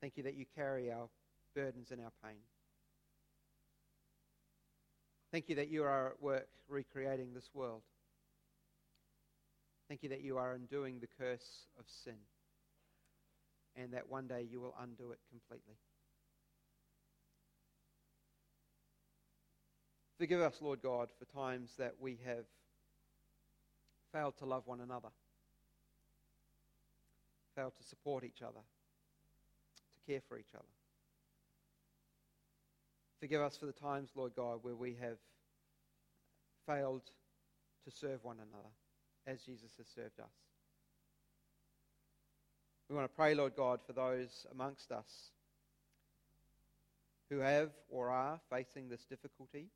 Thank 0.00 0.16
you 0.16 0.22
that 0.24 0.34
you 0.34 0.44
carry 0.54 0.92
our 0.92 1.08
burdens 1.54 1.90
and 1.90 2.00
our 2.00 2.12
pain. 2.22 2.38
Thank 5.30 5.48
you 5.48 5.56
that 5.56 5.68
you 5.68 5.84
are 5.84 6.08
at 6.08 6.22
work 6.22 6.48
recreating 6.68 7.34
this 7.34 7.50
world. 7.52 7.82
Thank 9.88 10.02
you 10.02 10.08
that 10.10 10.22
you 10.22 10.38
are 10.38 10.54
undoing 10.54 11.00
the 11.00 11.08
curse 11.18 11.66
of 11.78 11.84
sin 11.86 12.16
and 13.76 13.92
that 13.92 14.08
one 14.08 14.26
day 14.26 14.46
you 14.50 14.60
will 14.60 14.74
undo 14.80 15.12
it 15.12 15.18
completely. 15.30 15.76
Forgive 20.18 20.40
us, 20.40 20.56
Lord 20.60 20.82
God, 20.82 21.08
for 21.18 21.24
times 21.26 21.70
that 21.78 21.94
we 22.00 22.18
have 22.24 22.44
failed 24.12 24.36
to 24.38 24.46
love 24.46 24.64
one 24.66 24.80
another, 24.80 25.10
failed 27.54 27.74
to 27.76 27.84
support 27.84 28.24
each 28.24 28.42
other 28.42 28.60
to 29.94 30.12
care 30.12 30.20
for 30.28 30.38
each 30.38 30.54
other. 30.54 30.77
Forgive 33.20 33.40
us 33.40 33.56
for 33.56 33.66
the 33.66 33.72
times, 33.72 34.10
Lord 34.14 34.32
God, 34.36 34.58
where 34.62 34.76
we 34.76 34.96
have 35.00 35.18
failed 36.66 37.02
to 37.84 37.90
serve 37.90 38.22
one 38.22 38.36
another 38.36 38.68
as 39.26 39.42
Jesus 39.42 39.70
has 39.76 39.86
served 39.94 40.20
us. 40.20 40.32
We 42.88 42.96
want 42.96 43.10
to 43.10 43.14
pray, 43.16 43.34
Lord 43.34 43.54
God, 43.56 43.80
for 43.86 43.92
those 43.92 44.46
amongst 44.52 44.92
us 44.92 45.30
who 47.28 47.40
have 47.40 47.70
or 47.90 48.10
are 48.10 48.40
facing 48.50 48.88
this 48.88 49.04
difficulty 49.04 49.66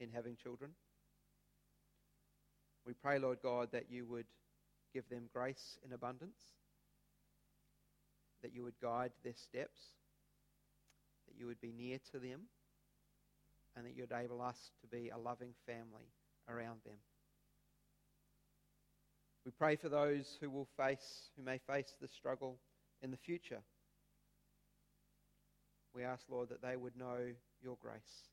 in 0.00 0.10
having 0.10 0.36
children. 0.36 0.72
We 2.86 2.92
pray, 2.92 3.18
Lord 3.18 3.38
God, 3.42 3.68
that 3.72 3.90
you 3.90 4.04
would 4.06 4.26
give 4.92 5.08
them 5.08 5.30
grace 5.32 5.78
in 5.86 5.92
abundance 5.92 6.36
that 8.42 8.54
you 8.54 8.62
would 8.64 8.78
guide 8.82 9.12
their 9.22 9.34
steps, 9.34 9.80
that 11.26 11.38
you 11.38 11.46
would 11.46 11.60
be 11.60 11.72
near 11.72 11.98
to 12.10 12.18
them, 12.18 12.42
and 13.76 13.86
that 13.86 13.96
you'd 13.96 14.10
enable 14.10 14.42
us 14.42 14.70
to 14.80 14.86
be 14.86 15.08
a 15.08 15.18
loving 15.18 15.54
family 15.66 16.08
around 16.48 16.80
them. 16.84 16.96
We 19.44 19.50
pray 19.50 19.76
for 19.76 19.88
those 19.88 20.36
who 20.40 20.50
will 20.50 20.68
face, 20.76 21.30
who 21.36 21.42
may 21.42 21.58
face 21.58 21.94
this 22.00 22.12
struggle 22.12 22.58
in 23.02 23.10
the 23.10 23.16
future. 23.16 23.60
We 25.94 26.04
ask, 26.04 26.22
Lord, 26.30 26.48
that 26.50 26.62
they 26.62 26.76
would 26.76 26.96
know 26.96 27.18
your 27.62 27.76
grace. 27.80 28.28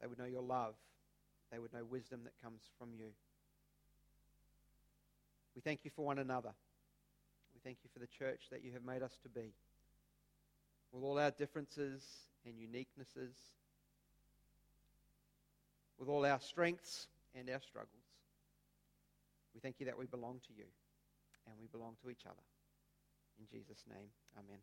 They 0.00 0.06
would 0.06 0.18
know 0.18 0.24
your 0.24 0.42
love. 0.42 0.74
They 1.52 1.58
would 1.58 1.72
know 1.72 1.84
wisdom 1.84 2.20
that 2.24 2.32
comes 2.42 2.62
from 2.78 2.88
you. 2.96 3.08
We 5.54 5.60
thank 5.60 5.80
you 5.84 5.90
for 5.94 6.04
one 6.04 6.18
another. 6.18 6.52
We 7.54 7.60
thank 7.62 7.78
you 7.84 7.90
for 7.92 7.98
the 7.98 8.06
church 8.06 8.40
that 8.50 8.64
you 8.64 8.72
have 8.72 8.84
made 8.84 9.02
us 9.02 9.16
to 9.22 9.28
be. 9.28 9.52
With 10.92 11.04
all 11.04 11.18
our 11.18 11.30
differences 11.30 12.02
and 12.46 12.54
uniquenesses, 12.54 13.34
with 15.98 16.08
all 16.08 16.26
our 16.26 16.40
strengths 16.40 17.06
and 17.34 17.48
our 17.50 17.60
struggles, 17.60 18.02
we 19.54 19.60
thank 19.60 19.76
you 19.78 19.86
that 19.86 19.98
we 19.98 20.06
belong 20.06 20.40
to 20.46 20.52
you 20.56 20.64
and 21.46 21.54
we 21.60 21.66
belong 21.66 21.94
to 22.02 22.10
each 22.10 22.26
other. 22.26 22.42
In 23.38 23.46
Jesus' 23.46 23.84
name, 23.88 24.08
amen. 24.36 24.58